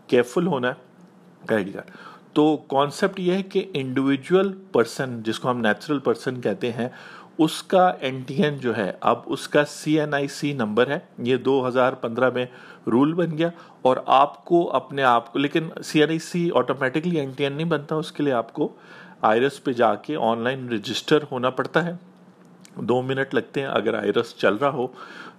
کیئرفل 0.08 0.48
ہونا 0.48 0.68
ہے۔ 0.68 1.54
آئی 1.56 1.64
ڈی 1.64 1.72
کارڈ 1.72 1.90
تو 2.36 2.58
کانسیپٹ 2.58 3.20
یہ 3.20 3.34
ہے 3.34 3.44
کہ 3.44 3.66
انڈیویجول 3.74 4.54
پرسن 4.72 5.24
جس 5.24 5.40
کو 5.40 5.50
ہم 5.50 5.58
نیچرل 5.58 6.00
پرسن 6.00 6.42
کہتے 6.42 6.72
ہیں، 6.72 6.90
اس 7.38 7.64
کا 7.64 7.88
این 8.00 8.22
ٹی 8.22 8.44
این 8.44 8.58
جو 8.58 8.78
ہے، 8.78 8.92
اب 9.00 9.20
اس 9.26 9.48
کا 9.48 9.66
سی 9.66 10.00
این 10.00 10.14
آئی 10.14 10.28
سی 10.28 10.54
نمبر 10.54 10.88
ہے۔ 10.88 11.00
یہ 11.18 11.38
دو 11.38 11.68
ہزار 11.68 11.94
پندرہ 11.94 12.30
میں 12.30 12.46
رول 12.88 13.14
بن 13.14 13.38
گیا 13.38 13.50
اور 13.82 13.98
آپ 14.06 14.46
کو 14.46 14.74
اپنے 14.74 15.04
آپ 15.04 15.34
کو، 15.34 15.40
لیکن 15.40 15.70
C 15.84 16.00
N 16.00 16.10
I 16.10 16.20
C 16.20 16.50
automatically 16.56 17.20
N 17.20 17.32
T 17.32 17.44
N 17.44 17.54
نہیں 17.54 17.68
بنتا، 17.68 17.96
اس 17.96 18.12
کے 18.12 18.24
لیے 18.24 18.34
آپ 18.34 18.54
کو 18.54 18.74
آئرس 19.22 19.64
پہ 19.64 19.74
جا 19.74 19.96
کے 19.96 20.16
آن 20.16 20.40
لائن 20.40 20.70
رجسٹر 20.70 21.20
ہونا 21.32 21.50
پڑتا 21.50 21.86
ہے۔ 21.86 21.94
دو 22.76 23.02
منٹ 23.02 23.36
لگتے 23.36 23.62
ہیں 23.62 23.68
اگر 23.68 23.94
آئرس 23.94 24.36
چل 24.36 24.56
رہا 24.56 24.70
ہو 24.70 24.88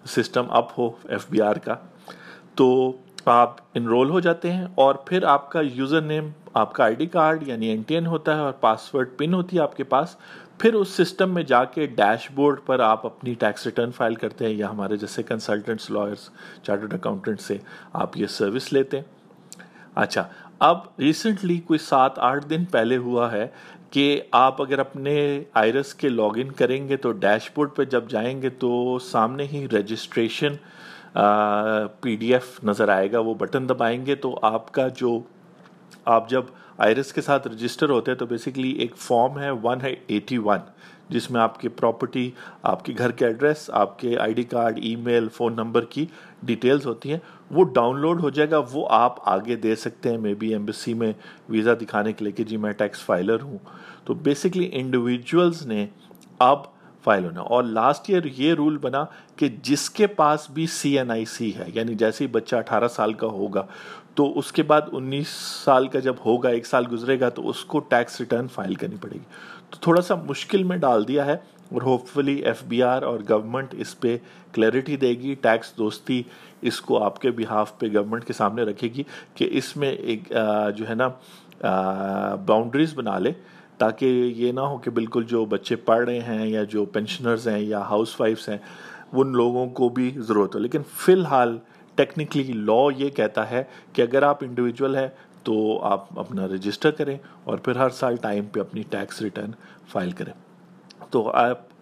سسٹم 0.06 0.46
اپ 0.50 0.78
ہو 0.78 0.90
ایف 1.08 1.26
بی 1.30 1.40
آر 1.40 1.56
کا۔ 1.56 1.74
تو 2.54 2.92
آپ 3.28 3.56
انرول 3.74 4.10
ہو 4.10 4.20
جاتے 4.20 4.52
ہیں 4.52 4.66
اور 4.74 4.94
پھر 4.94 5.24
آپ 5.24 5.50
کا 5.50 5.60
یوزر 5.60 6.00
نیم 6.00 6.28
آپ 6.54 6.72
کا 6.72 6.84
آئی 6.84 6.94
ڈی 6.94 7.06
کارڈ 7.06 7.48
یعنی 7.48 7.66
این 7.66 7.82
ٹی 7.82 7.94
این 7.94 8.06
ہوتا 8.06 8.34
ہے 8.36 8.40
اور 8.40 8.52
پاسورڈ 8.52 9.08
پن 9.16 9.34
ہوتی 9.34 9.56
ہے 9.56 9.62
آپ 9.62 9.76
کے 9.76 9.84
پاس، 9.84 10.16
پھر 10.58 10.74
اس 10.74 10.88
سسٹم 10.88 11.34
میں 11.34 11.42
جا 11.42 11.64
کے 11.64 11.86
ڈیش 11.86 12.30
بورڈ 12.34 12.60
پر 12.66 12.80
آپ 12.80 13.06
اپنی 13.06 13.34
ٹیکس 13.34 13.66
ریٹرن 13.66 13.90
فائل 13.90 14.14
کرتے 14.14 14.46
ہیں 14.46 14.52
یا 14.52 14.70
ہمارے 14.70 14.96
جیسے 14.96 15.22
کنسلٹنٹس 15.22 15.90
لائرس 15.90 16.30
چارٹرڈ 16.62 16.94
اکاؤنٹنٹ 16.94 17.40
سے 17.40 17.58
آپ 17.92 18.16
یہ 18.16 18.26
سروس 18.26 18.72
لیتے 18.72 18.96
ہیں۔ 18.96 19.04
اچھا 19.94 20.24
اب 20.58 20.78
ریسنٹلی 20.98 21.58
کوئی 21.58 21.78
سات 21.78 22.18
آٹھ 22.18 22.46
دن 22.46 22.64
پہلے 22.64 22.96
ہوا 22.96 23.32
ہے 23.32 23.46
کہ 23.90 24.20
آپ 24.30 24.62
اگر 24.62 24.78
اپنے 24.78 25.42
آئرس 25.54 25.94
کے 25.94 26.08
لاگ 26.08 26.30
ان 26.36 26.52
کریں 26.52 26.88
گے 26.88 26.96
تو 26.96 27.12
ڈیش 27.12 27.50
بورڈ 27.54 27.74
پہ 27.76 27.84
جب 27.84 28.08
جائیں 28.08 28.42
گے 28.42 28.48
تو 28.48 28.98
سامنے 28.98 29.44
ہی 29.44 29.68
رجسٹریشن 29.68 30.54
پی 32.00 32.16
ڈی 32.16 32.32
ایف 32.32 32.64
نظر 32.64 32.88
آئے 32.88 33.12
گا، 33.12 33.18
وہ 33.18 33.34
بٹن 33.34 33.68
دبائیں 33.68 34.06
گے 34.06 34.14
تو 34.14 34.38
آپ 34.42 34.72
کا 34.72 34.88
جو، 34.88 35.20
آپ 36.04 36.30
جب 36.30 36.42
آئرس 36.78 37.12
کے 37.12 37.20
ساتھ 37.20 37.48
رجسٹر 37.48 37.90
ہوتے 37.90 38.10
ہیں 38.10 38.18
تو 38.18 38.26
بیسکلی 38.26 38.70
ایک 38.70 38.96
فارم 38.96 39.38
ہے 39.38 39.50
ون 39.50 39.80
ہے 39.82 39.94
ایٹی 40.06 40.38
ون 40.38 40.58
جس 41.08 41.30
میں 41.30 41.40
آپ 41.40 41.60
کی 41.60 41.68
پراپرٹی 41.68 42.30
آپ 42.62 42.84
کے 42.84 42.92
گھر 42.98 43.10
کے 43.10 43.26
ایڈریس 43.26 43.70
آپ 43.72 43.98
کے 43.98 44.18
I 44.18 44.34
D 44.34 44.42
card 44.42 44.78
email 44.96 45.28
phone 45.28 45.52
number 45.52 45.84
کی 45.84 46.06
ڈیٹیلز 46.42 46.86
ہوتی 46.86 47.10
ہیں۔ 47.10 47.18
وہ 47.50 47.64
ڈاؤن 47.64 48.00
لوڈ 48.00 48.20
ہو 48.20 48.30
جائے 48.30 48.50
گا، 48.50 48.60
وہ 48.72 48.86
آپ 48.90 49.28
آگے 49.28 49.56
دے 49.56 49.74
سکتے 49.76 50.10
ہیں۔ 50.10 50.18
مے 50.18 50.34
بی 50.34 50.48
ایمبیسی 50.48 50.94
میں 50.94 51.12
ویزا 51.48 51.74
دکھانے 51.80 52.12
کے 52.12 52.24
لیے 52.24 52.32
کہ 52.32 52.44
جی 52.44 52.56
میں 52.56 52.72
ٹیکس 52.72 52.98
فائلر 52.98 53.42
ہوں۔ 53.42 53.58
تو 54.04 54.14
بیسکلی 54.14 54.68
انڈیویجولز 54.72 55.66
نے 55.66 55.86
اب 56.38 56.75
فائل 57.06 57.24
ہونا۔ 57.24 57.40
اور 57.40 57.64
لاسٹ 57.64 58.10
ایئر 58.10 58.24
یہ 58.36 58.54
رول 58.54 58.78
بنا 58.78 59.04
کہ 59.36 59.48
جس 59.62 59.88
کے 59.90 60.06
پاس 60.20 60.48
بھی 60.50 60.66
سی 60.72 60.96
این 60.98 61.10
آئی 61.10 61.24
سی 61.24 61.54
ہے 61.56 61.64
یعنی 61.74 61.94
جیسے 61.94 62.24
ہی 62.24 62.28
بچہ 62.32 62.56
اٹھارہ 62.56 62.88
سال 62.88 63.12
کا 63.12 63.26
ہوگا، 63.26 63.66
تو 64.14 64.38
اس 64.38 64.52
کے 64.52 64.62
بعد 64.62 64.80
انیس 64.92 65.28
سال 65.64 65.86
کا 65.88 65.98
جب 65.98 66.14
ہوگا، 66.26 66.48
ایک 66.48 66.66
سال 66.66 66.84
گزرے 66.92 67.18
گا، 67.20 67.28
تو 67.28 67.48
اس 67.48 67.64
کو 67.64 67.78
ٹیکس 67.88 68.20
ریٹرن 68.20 68.46
فائل 68.48 68.74
کرنی 68.74 68.96
پڑے 69.00 69.14
گی۔ 69.14 69.24
تو 69.70 69.76
تھوڑا 69.80 70.02
سا 70.02 70.14
مشکل 70.28 70.62
میں 70.62 70.76
ڈال 70.76 71.06
دیا 71.08 71.26
ہے 71.26 71.32
اور 71.32 71.82
ہوپ 71.82 72.06
فلی 72.08 72.34
ایف 72.34 72.62
بی 72.68 72.82
آر 72.82 73.02
اور 73.02 73.18
گورنمنٹ 73.28 73.74
اس 73.78 73.98
پہ 74.00 74.16
کلیئرٹی 74.52 74.96
دے 74.96 75.10
گی 75.22 75.34
ٹیکس 75.34 75.76
دوستی 75.78 76.22
اس 76.62 76.80
کو 76.80 77.02
آپ 77.04 77.20
کے 77.20 77.30
بہاف 77.30 77.78
پہ 77.78 77.86
گورنمنٹ 77.94 78.24
کے 78.24 78.32
سامنے 78.32 78.62
رکھے 78.62 78.88
گی 78.88 79.02
کہ 79.34 79.48
اس 79.52 79.76
میں 79.76 79.90
ایک 79.90 80.32
جو 80.76 80.88
ہے 80.88 80.94
نا 80.94 81.08
باؤنڈریز 82.46 82.94
بنا 82.94 83.18
لے۔ 83.18 83.32
تاکہ 83.78 84.32
یہ 84.36 84.52
نہ 84.52 84.60
ہو 84.60 84.78
کہ 84.78 84.90
بالکل 84.90 85.24
جو 85.24 85.44
بچے 85.44 85.76
پڑھ 85.76 86.04
رہے 86.04 86.20
ہیں 86.20 86.46
یا 86.46 86.62
جو 86.64 86.84
پینشنرز 86.84 87.48
ہیں 87.48 87.58
یا 87.58 87.80
ہاؤس 87.80 88.20
وائفس 88.20 88.48
ہیں، 88.48 88.58
ان 89.12 89.32
لوگوں 89.32 89.68
کو 89.68 89.88
بھی 89.88 90.10
ضرورت 90.18 90.54
ہو۔ 90.54 90.60
لیکن 90.60 90.78
فی 90.96 91.12
الحال 91.12 91.58
ٹیکنیکلی 91.94 92.52
لا 92.52 92.88
یہ 92.96 93.08
کہتا 93.08 93.50
ہے 93.50 93.64
کہ 93.92 94.02
اگر 94.02 94.22
آپ 94.22 94.44
انڈیویجول 94.44 94.96
ہیں 94.96 95.08
تو 95.42 95.80
آپ 95.82 96.18
اپنا 96.18 96.46
رجسٹر 96.48 96.90
کریں 96.90 97.18
اور 97.44 97.58
پھر 97.58 97.76
ہر 97.76 97.90
سال 97.90 98.16
ٹائم 98.16 98.44
پہ 98.44 98.60
اپنی 98.60 98.82
ٹیکس 98.90 99.22
ریٹرن 99.22 99.50
فائل 99.88 100.10
کریں۔ 100.10 100.32
تو 101.10 101.32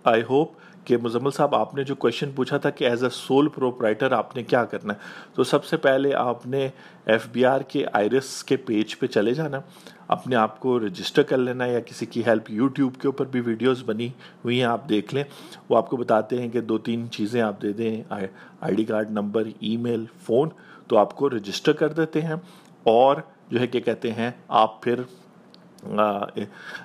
آئی 0.05 0.23
ہوپ 0.31 0.53
کہ 0.85 0.97
مزمل 0.97 1.31
صاحب، 1.31 1.55
آپ 1.55 1.75
نے 1.75 1.85
جو 1.85 1.95
کوشچن 1.95 2.31
پوچھا 2.31 2.57
تھا 2.57 2.71
کہ 2.71 2.85
ایز 2.85 3.05
اے 3.05 3.11
سول 3.13 3.49
پروپرائٹر 3.49 4.13
آپ 4.13 4.37
نے 4.37 4.43
کیا 4.43 4.65
کرنا 4.65 4.93
ہے، 4.93 4.99
تو 5.35 5.45
سب 5.45 5.65
سے 5.65 5.77
پہلے 5.77 6.15
آپ 6.15 6.47
نے 6.47 6.69
ایف 7.07 7.27
بی 7.33 7.45
آر 7.45 7.61
کے 7.61 7.85
آئرس 7.93 8.43
کے 8.45 8.57
پیج 8.57 8.99
پہ 8.99 9.07
چلے 9.07 9.35
جانا، 9.35 9.61
اپنے 10.09 10.37
آپ 10.37 10.59
کو 10.61 10.79
رجسٹر 10.81 11.23
کر 11.23 11.39
لینا 11.39 11.67
یا 11.67 11.81
کسی 11.81 12.07
کی 12.07 12.25
ہیلپ 12.27 12.51
یوٹیوب 12.51 12.97
کے 13.01 13.09
اوپر 13.09 13.27
بھی 13.27 13.41
ویڈیوز 13.41 13.83
بنی 13.87 14.09
ہوئی 14.45 14.59
ہیں، 14.59 14.67
آپ 14.67 14.89
دیکھ 14.89 15.15
لیں۔ 15.15 15.25
وہ 15.69 15.77
آپ 15.77 15.91
کو 15.91 15.97
بتاتے 15.97 16.41
ہیں 16.43 16.49
کہ 16.49 16.61
دو 16.61 16.79
تین 16.79 17.11
چیزیں 17.11 17.41
آپ 17.43 17.63
دے 17.63 17.73
دیں 17.73 18.03
I 18.11 18.75
D 18.75 18.85
card 18.85 19.11
number 19.11 19.49
email 19.77 20.05
phone 20.23 20.49
تو 20.89 20.99
آپ 20.99 21.15
کو 21.17 21.31
رجسٹر 21.31 21.73
کر 21.73 21.93
دیتے 21.93 22.23
ہیں۔ 22.23 22.35
اور 22.83 23.17
جو 23.51 23.61
ہے 23.61 23.67
کہ 23.67 23.81
کہتے 23.81 24.13
ہیں، 24.13 24.31
آپ 24.49 24.83
پھر 24.83 25.01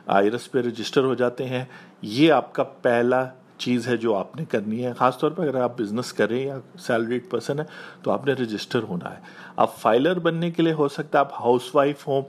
آئرس 0.08 0.52
پہ 0.52 0.60
رجسٹر 0.60 1.04
ہو 1.04 1.14
جاتے 1.14 1.46
ہیں۔ 1.46 1.64
یہ 2.02 2.32
آپ 2.32 2.54
کا 2.54 2.64
پہلا 2.64 3.26
چیز 3.60 3.88
ہے 3.88 3.98
جو 3.98 4.16
آپ 4.16 4.36
نے 4.36 4.46
کرنی 4.46 4.86
ہے۔ 4.86 4.94
خاص 4.94 5.18
طور 5.18 5.32
پر 5.32 5.48
اگر 5.48 5.62
آپ 5.62 5.78
بزنس 5.80 6.14
کریں 6.14 6.46
یا 6.46 6.60
سیلریڈ 6.80 7.30
پرسن 7.30 7.60
ہے 7.60 7.66
تو 8.04 8.12
آپ 8.12 8.26
نے 8.26 8.34
رجسٹر 8.34 8.84
ہونا 8.84 9.12
ہے۔ 9.12 9.20
آپ 9.56 9.78
فائلر 9.78 10.20
بننے 10.20 10.52
کے 10.52 10.64
لیے 10.64 10.74
ہو 10.74 10.88
سکتا 10.88 11.18
ہے، 11.18 11.20
آپ 11.20 11.34
ہاؤس 11.34 11.76
وائف 11.76 12.08
ہوں 12.08 12.22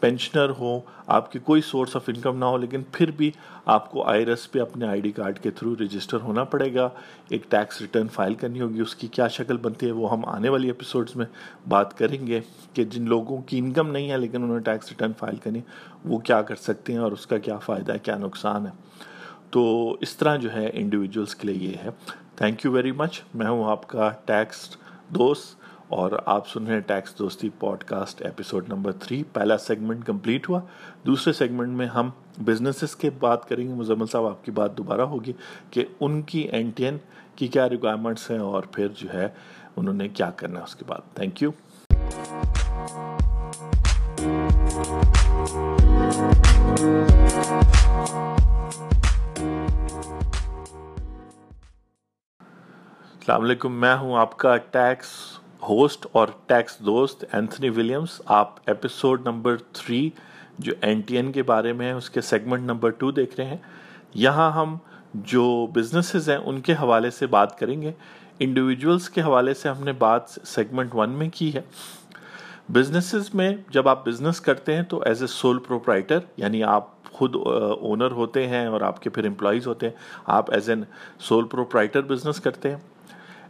پینشنر 0.00 0.50
ہو 0.50 0.80
آپ 1.06 1.30
کی 1.32 1.38
کوئی 1.38 1.60
سورس 1.62 1.94
آف 1.96 2.08
انکم 2.08 2.38
نہ 2.38 2.44
ہو، 2.44 2.56
لیکن 2.56 2.82
پھر 2.92 3.10
بھی 3.10 3.30
آپ 3.66 3.90
کو 3.90 4.02
آئرس 4.02 4.50
پہ 4.52 4.60
اپنے 4.60 4.86
آئی 4.86 5.00
ڈی 5.00 5.12
کارڈ 5.12 5.38
کے 5.38 5.50
تھرو 5.50 5.74
رجسٹر 5.74 6.18
ہونا 6.22 6.44
پڑے 6.44 6.74
گا۔ 6.74 6.88
ایک 7.28 7.42
ٹیکس 7.50 7.80
ریٹرن 7.80 8.08
فائل 8.08 8.34
کرنی 8.34 8.60
ہوگی، 8.60 8.80
اس 8.80 8.94
کی 8.94 9.06
کیا 9.06 9.28
شکل 9.28 9.56
بنتی 9.56 9.86
ہے، 9.86 9.92
وہ 9.92 10.10
ہم 10.12 10.24
آنے 10.24 10.48
والی 10.48 10.68
ایپیسوڈز 10.68 11.16
میں 11.16 11.26
بات 11.68 11.98
کریں 11.98 12.26
گے 12.26 12.40
کہ 12.72 12.84
جن 12.84 13.08
لوگوں 13.08 13.40
کی 13.42 13.58
انکم 13.58 13.90
نہیں 13.90 14.10
ہے، 14.10 14.18
لیکن 14.18 14.42
انہوں 14.42 14.56
نے 14.56 14.62
ٹیکس 14.62 14.88
ریٹرن 14.88 15.12
فائل 15.18 15.36
کرنی، 15.36 15.60
وہ 16.04 16.18
کیا 16.18 16.42
کر 16.42 16.56
سکتے 16.56 16.92
ہیں 16.92 17.00
اور 17.00 17.12
اس 17.12 17.26
کا 17.26 17.38
کیا 17.38 17.56
فائدہ 17.56 17.92
ہے، 17.92 17.98
کیا 17.98 18.18
نقصان 18.18 18.66
ہے۔ 18.66 18.70
تو 19.52 19.96
اس 20.00 20.16
طرح 20.16 20.36
جو 20.36 20.52
ہے 20.52 20.68
انڈیویجولس 20.72 21.34
کے 21.34 21.46
لیے 21.46 21.68
یہ 21.68 21.76
ہے. 21.84 21.90
تھینک 22.36 22.64
یو 22.64 22.70
ویری 22.72 22.92
مچ 22.92 23.20
میں 23.34 23.46
ہوں 23.46 23.64
آپ 23.70 23.86
کا 23.88 24.10
ٹیکس 24.24 24.68
دوست 25.14 25.60
اور 25.94 26.12
آپ 26.24 26.48
سن 26.48 26.66
رہے 26.66 26.74
ہیں 26.74 26.80
tax 26.86 27.18
Dosti 27.18 27.48
podcast 27.84 28.22
episode 28.22 28.68
number 28.68 28.92
three 29.00 29.22
پہلا 29.32 29.58
سیگمنٹ 29.58 30.04
کمپلیٹ 30.06 30.48
ہوا. 30.48 30.60
دوسرے 31.06 31.32
سیگمنٹ 31.32 31.76
میں 31.76 31.86
ہم 31.86 32.10
بزنسز 32.44 32.94
کے 32.96 33.10
بات 33.20 33.48
کریں 33.48 33.66
گے. 33.68 33.74
مزمل 33.74 34.06
صاحب، 34.06 34.26
آپ 34.26 34.44
کی 34.44 34.50
بات 34.50 34.76
دوبارہ 34.78 35.06
ہوگی 35.10 35.32
کہ 35.70 35.84
ان 36.00 36.20
کی 36.22 36.40
این 36.42 36.70
ٹی 36.76 36.84
این 36.84 36.98
کی 37.36 37.46
کیا 37.48 37.68
ریکوائرمنٹس 37.68 38.30
ہیں 38.30 38.38
اور 38.38 38.62
پھر 38.72 38.88
جو 38.96 39.12
ہے 39.14 39.28
انہوں 39.76 39.94
نے 39.94 40.08
کیا 40.08 40.30
کرنا 40.36 40.58
ہے 40.58 40.64
اس 40.64 40.74
کے 40.76 40.84
بعد. 40.88 41.14
تھینک 41.16 41.42
یو 41.42 41.50
السلام 53.22 53.42
علیکم، 53.42 53.72
میں 53.72 53.96
ہوں 53.96 54.16
آپ 54.16 54.36
کا 54.36 54.56
ٹیکس 54.56 55.06
ہوسٹ 55.68 56.06
اور 56.12 56.28
ٹیکس 56.46 56.78
دوست 56.78 57.24
اینتھنی 57.32 57.68
ولیمز۔ 57.70 58.20
آپ 58.26 58.54
ایپیسوڈ 58.66 59.26
نمبر 59.26 59.56
تھری 59.56 60.10
جو 60.58 60.72
این 60.80 61.00
ٹی 61.00 61.16
این 61.16 61.32
کے 61.32 61.42
بارے 61.42 61.72
میں 61.72 61.86
ہے 61.86 61.92
اس 61.92 62.10
کے 62.10 62.20
سیگمنٹ 62.20 62.62
نمبر 62.62 62.90
ٹو 62.90 63.10
دیکھ 63.10 63.34
رہے 63.38 63.44
ہیں۔ 63.44 63.56
یہاں 64.14 64.50
ہم 64.50 64.76
جو 65.14 65.66
بزنسز 65.66 66.30
ہیں، 66.30 66.36
ان 66.36 66.60
کے 66.60 66.72
حوالے 66.72 67.10
سے 67.10 67.26
بات 67.26 67.58
کریں 67.58 67.82
گے۔ 67.82 67.92
انڈیویجولس 68.38 69.10
کے 69.10 69.22
حوالے 69.22 69.54
سے 69.54 69.68
ہم 69.68 69.84
نے 69.84 69.92
بات 69.92 70.22
سیگمنٹ 70.28 70.94
ون 70.94 71.10
میں 71.10 71.28
کی 71.34 71.54
ہے۔ 71.54 71.62
بزنسز 72.68 73.34
میں 73.34 73.56
جب 73.70 73.88
آپ 73.88 74.06
بزنس 74.06 74.40
کرتے 74.40 74.76
ہیں 74.76 74.82
تو 74.82 75.02
ایز 75.02 75.20
اے 75.20 75.26
سول 75.26 75.58
پروپرائٹر 75.58 76.18
یعنی 76.36 76.64
آپ 76.64 76.88
خود 77.12 77.36
اونر 77.80 78.10
ہوتے 78.10 78.46
ہیں 78.46 78.66
اور 78.66 78.80
آپ 78.80 79.02
کے 79.02 79.10
پھر 79.10 79.26
امپلائیز 79.26 79.66
ہوتے 79.66 79.88
ہیں، 79.88 79.96
آپ 80.26 80.50
as 80.50 80.68
an 80.68 80.84
sole 81.18 81.44
proprietor 81.44 82.00
business 82.00 82.40
کرتے 82.40 82.70
ہیں۔ 82.70 82.78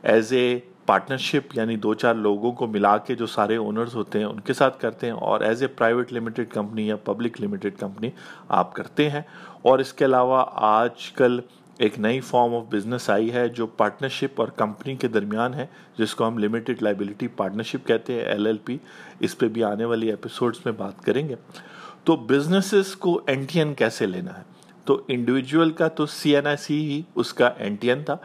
ایز 0.02 0.32
اے 0.32 0.58
پارٹنرشپ 0.86 1.56
یعنی 1.56 1.76
دو 1.76 1.94
چار 1.94 2.14
لوگوں 2.14 2.52
کو 2.52 2.66
ملا 2.66 2.96
کے 2.96 3.14
جو 3.14 3.26
سارے 3.26 3.56
اونرز 3.56 3.94
ہوتے 3.94 4.18
ہیں، 4.18 4.26
ان 4.26 4.40
کے 4.40 4.52
ساتھ 4.52 4.80
کرتے 4.80 5.06
ہیں، 5.06 5.14
اور 5.14 5.40
as 5.40 5.62
a 5.62 5.68
private 5.68 6.12
limited 6.12 6.50
company 6.50 6.88
یا 6.88 6.96
پبلک 6.96 7.40
لمیٹڈ 7.40 7.78
کمپنی 7.80 8.10
آپ 8.48 8.74
کرتے 8.74 9.10
ہیں۔ 9.10 9.22
اور 9.62 9.78
اس 9.78 9.92
کے 9.92 10.04
علاوہ 10.04 10.44
آج 10.52 11.12
کل 11.12 11.40
ایک 11.78 11.98
نئی 11.98 12.20
فارم 12.20 12.54
آف 12.54 12.62
بزنس 12.70 13.10
آئی 13.10 13.32
ہے 13.32 13.48
جو 13.48 13.66
پارٹنرشپ 13.66 14.40
اور 14.40 14.48
کمپنی 14.48 14.96
کے 14.96 15.08
درمیان 15.08 15.54
ہے، 15.54 15.66
جس 15.98 16.14
کو 16.14 16.26
ہم 16.28 16.38
لمیٹڈ 16.38 16.82
لائبلٹی 16.82 17.28
پارٹنرشپ 17.28 17.86
کہتے 17.86 18.14
ہیں 18.14 18.20
ایل 18.20 18.46
ایل 18.46 18.58
پی 18.58 18.76
اس 19.20 19.38
پہ 19.38 19.48
بھی 19.48 19.64
آنے 19.64 19.84
والی 19.84 20.10
ایپیسوڈز 20.10 20.58
میں 20.64 20.72
بات 20.72 21.04
کریں 21.04 21.28
گے۔ 21.28 21.34
تو 22.04 22.16
بزنسز 22.16 22.96
کو 22.96 23.20
این 23.26 23.44
ٹی 23.44 23.58
این 23.58 23.74
کیسے 23.74 24.06
لینا 24.06 24.38
ہے؟ 24.38 24.42
تو 24.84 25.02
انڈیویجول 25.08 25.70
کا 25.70 25.88
تو 25.88 26.06
سی 26.06 26.36
این 26.36 26.46
آئی 26.46 26.56
سی 26.56 26.84
ہی 26.86 27.02
اس 27.14 27.34
کا 27.34 27.46
این 27.46 27.74
ٹی 27.74 27.88
این 27.90 28.02
تھا۔ 28.02 28.16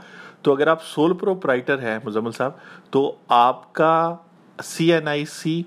تو 0.41 0.53
اگر 0.53 0.67
آپ 0.67 0.83
سول 0.83 1.13
پروپرائٹر 1.13 1.79
ہیں 1.79 1.97
مزمل 2.03 2.31
صاحب، 2.31 2.51
تو 2.91 3.11
آپ 3.27 3.73
کا 3.73 4.15
سی 4.63 4.93
این 4.93 5.07
آئی 5.07 5.25
سی 5.25 5.61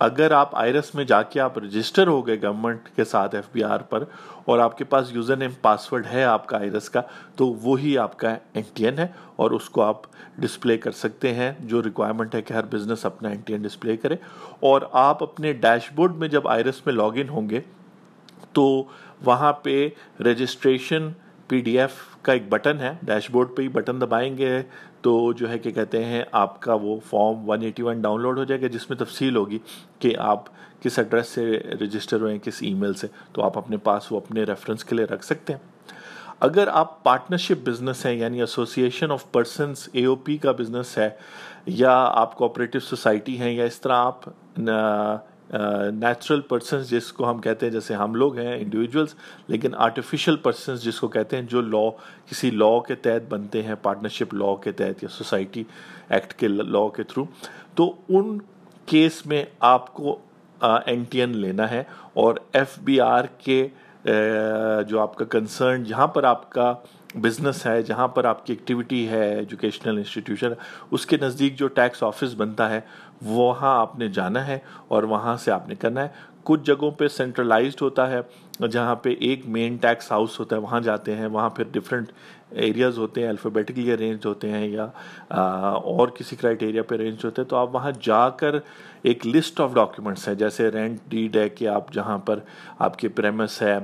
اگر 0.00 0.30
آپ 0.30 0.54
آئرس 0.56 0.94
میں 0.94 1.04
جا 1.04 1.20
کے 1.22 1.40
آپ 1.40 1.58
رجسٹر 1.58 2.06
ہو 2.06 2.26
گئے 2.26 2.40
گورنمنٹ 2.42 2.88
کے 2.96 3.04
ساتھ 3.04 3.34
ایف 3.34 3.44
بی 3.52 3.62
آر 3.64 3.80
پر 3.80 4.04
اور 4.44 4.58
آپ 4.58 4.76
کے 4.78 4.84
پاس 4.84 5.12
یوزر 5.12 5.36
نیم 5.36 5.50
پاسورڈ 5.60 6.06
ہے 6.06 6.24
آپ 6.24 6.46
کا 6.46 6.58
آئرس 6.58 6.90
کا، 6.90 7.00
تو 7.36 7.46
وہی 7.62 7.96
آپ 7.98 8.16
کا 8.18 8.34
این 8.52 8.64
ٹی 8.74 8.84
این 8.84 8.98
ہے 8.98 9.06
اور 9.36 9.50
اس 9.50 9.68
کو 9.70 9.82
آپ 9.82 10.02
ڈسپلے 10.38 10.76
کر 10.78 10.90
سکتے 10.92 11.34
ہیں، 11.34 11.52
جو 11.60 11.82
ریکوائرمنٹ 11.82 12.34
ہے 12.34 12.42
کہ 12.42 12.52
ہر 12.52 12.64
بزنس 12.70 13.04
اپنا 13.06 13.28
این 13.28 13.40
ٹی 13.40 13.52
این 13.52 13.62
ڈسپلے 13.62 13.96
کرے۔ 13.96 14.16
اور 14.60 14.82
آپ 14.92 15.22
اپنے 15.22 15.52
ڈیش 15.52 15.90
بورڈ 15.94 16.16
میں 16.16 16.28
جب 16.28 16.48
آئرس 16.48 16.84
میں 16.86 16.94
لاگ 16.94 17.12
ان 17.14 17.28
ہوں 17.28 17.50
گے، 17.50 17.60
تو 18.52 18.84
وہاں 19.24 19.52
پہ 19.52 19.88
رجسٹریشن 20.20 21.08
پی 21.48 21.60
ڈی 21.60 21.78
ایف 21.80 21.94
کا 22.22 22.32
ایک 22.32 22.48
بٹن 22.48 22.80
ہے 22.80 22.92
ڈیش 23.02 23.30
بورڈ 23.30 23.54
پہ 23.56 23.62
ہی 23.62 23.68
بٹن 23.68 24.00
دبائیں 24.00 24.36
گے 24.38 24.60
تو 25.02 25.32
جو 25.32 25.48
ہے 25.50 25.58
کہ 25.58 25.70
کہتے 25.70 26.04
ہیں، 26.04 26.22
آپ 26.32 26.60
کا 26.62 26.74
وہ 26.82 26.98
form 27.08 27.48
one 27.48 27.62
eighty 27.62 27.82
one 27.82 28.00
download 28.22 28.38
ہو 28.38 28.44
جائے 28.44 28.60
گا، 28.62 28.66
جس 28.66 28.88
میں 28.90 28.98
تفصیل 28.98 29.36
ہوگی 29.36 29.58
کہ 29.98 30.14
آپ 30.18 30.44
کس 30.82 30.98
ایڈریس 30.98 31.28
سے 31.28 31.46
رجسٹر 31.80 32.20
ہوئے 32.20 32.38
کس 32.44 32.62
ای 32.62 32.72
میل 32.74 32.94
سے، 32.94 33.06
تو 33.32 33.42
آپ 33.42 33.58
اپنے 33.58 33.76
پاس 33.82 34.10
وہ 34.12 34.16
اپنے 34.16 34.44
ریفرنس 34.44 34.84
کے 34.84 34.96
لیے 34.96 35.04
رکھ 35.04 35.24
سکتے 35.24 35.52
ہیں۔ 35.52 35.92
اگر 36.40 36.68
آپ 36.68 37.02
پارٹنرشپ 37.04 37.66
بزنس 37.66 38.04
ہیں 38.06 38.14
یعنی 38.14 38.40
association 38.40 39.12
of 39.12 39.30
persons 39.32 39.88
A 39.92 40.04
O 40.04 40.14
P 40.14 40.36
کا 40.36 40.52
بزنس 40.52 40.96
ہے، 40.98 41.08
یا 41.66 41.92
آپ 41.92 42.36
کوآپریٹو 42.36 42.80
سوسائٹی 42.80 43.38
ہیں، 43.40 43.52
یا 43.52 43.64
اس 43.64 43.80
طرح 43.80 43.96
آپ 43.96 44.28
نیچرل 45.50 46.40
پرسنس 46.40 46.90
جس 46.90 47.12
کو 47.12 47.28
ہم 47.30 47.40
کہتے 47.40 47.66
ہیں، 47.66 47.72
جیسے 47.72 47.94
ہم 47.94 48.14
لوگ 48.14 48.38
ہیں 48.38 48.54
انڈیویجولس 48.54 49.14
لیکن 49.48 49.74
آرٹیفیشل 49.86 50.36
پرسنس 50.42 50.82
جس 50.84 51.00
کو 51.00 51.08
کہتے 51.08 51.36
ہیں، 51.36 51.42
جو 51.50 51.60
لا 51.60 51.88
کسی 52.28 52.50
لا 52.50 52.78
کے 52.86 52.94
تحت 52.94 53.30
بنتے 53.30 53.62
ہیں 53.62 53.74
پارٹنرشپ 53.82 54.34
لا 54.34 54.54
کے 54.62 54.72
تحت 54.72 55.02
یا 55.02 55.08
سوسائٹی 55.08 55.64
ایکٹ 56.08 56.34
کے 56.38 56.48
لا 56.48 56.88
کے 56.96 57.02
تھرو 57.02 57.24
تو 57.74 57.92
ان 58.08 58.38
کیس 58.88 59.24
میں 59.26 59.44
آپ 59.60 59.92
کو 59.94 60.18
این 60.60 61.04
ٹی 61.10 61.20
این 61.20 61.36
لینا 61.38 61.70
ہے 61.70 61.82
اور 62.14 62.34
ایف 62.52 62.78
بی 62.84 63.00
آر 63.00 63.24
کے 63.38 63.66
جو 64.88 65.00
آپ 65.00 65.16
کا 65.16 65.24
کنسرن 65.30 65.84
جہاں 65.84 66.06
پر 66.06 66.24
آپ 66.24 66.50
کا 66.50 66.72
بزنس 67.14 67.64
ہے، 67.66 67.82
جہاں 67.82 68.06
پر 68.08 68.24
آپ 68.24 68.44
کی 68.46 68.52
ایکٹیویٹی 68.52 69.06
ہے 69.08 69.28
ایجوکیشنل 69.34 69.96
انسٹیٹیوشن 69.98 70.52
اس 70.90 71.06
کے 71.06 71.16
نزدیک 71.22 71.58
جو 71.58 71.68
ٹیکس 71.68 72.02
آفس 72.02 72.34
بنتا 72.36 72.68
ہے 72.70 72.80
وہاں 73.24 73.78
آپ 73.80 73.98
نے 73.98 74.08
جانا 74.08 74.46
ہے 74.46 74.58
اور 74.88 75.02
وہاں 75.02 75.36
سے 75.36 75.50
آپ 75.50 75.68
نے 75.68 75.74
کرنا 75.74 76.02
ہے۔ 76.02 76.08
کچھ 76.44 76.60
جگہوں 76.64 76.90
پہ 76.90 77.08
سینٹرلائزڈ 77.08 77.82
ہوتا 77.82 78.10
ہے، 78.10 78.20
جہاں 78.66 78.94
پہ 78.94 79.14
ایک 79.20 79.46
مین 79.46 79.76
ٹیکس 79.76 80.12
ہاؤس 80.12 80.40
ہوتا 80.40 80.56
ہے، 80.56 80.60
وہاں 80.60 80.80
جاتے 80.80 81.16
ہیں، 81.16 81.26
وہاں 81.26 81.50
پھر 81.50 81.64
ڈفرینٹ 81.72 82.12
ایریاز 82.54 82.98
ہوتے 82.98 83.20
ہیں 83.22 83.28
الفابیٹکلی 83.28 83.92
ارینج 83.92 84.26
ہوتے 84.26 84.50
ہیں 84.50 84.66
یا 84.68 84.88
اور 85.30 86.08
کسی 86.16 86.36
کرائٹیریا 86.36 86.82
پہ 86.82 86.94
ارینج 86.94 87.24
ہوتے 87.24 87.42
ہیں، 87.42 87.48
تو 87.48 87.56
آپ 87.56 87.74
وہاں 87.74 87.90
جا 88.02 88.28
کر 88.30 88.54
ایک 89.02 89.26
لسٹ 89.26 89.60
آف 89.60 89.74
ڈاکیومنٹس 89.74 90.28
ہے 90.28 90.34
جیسے 90.34 90.68
رینٹ 90.70 90.98
ڈیڈ 91.10 91.36
ہے 91.36 91.48
کہ 91.48 91.68
آپ 91.68 91.92
جہاں 91.92 92.18
پر 92.26 92.38
آپ 92.78 92.98
کے 92.98 93.08
پریمس 93.16 93.60
ہے، 93.62 93.78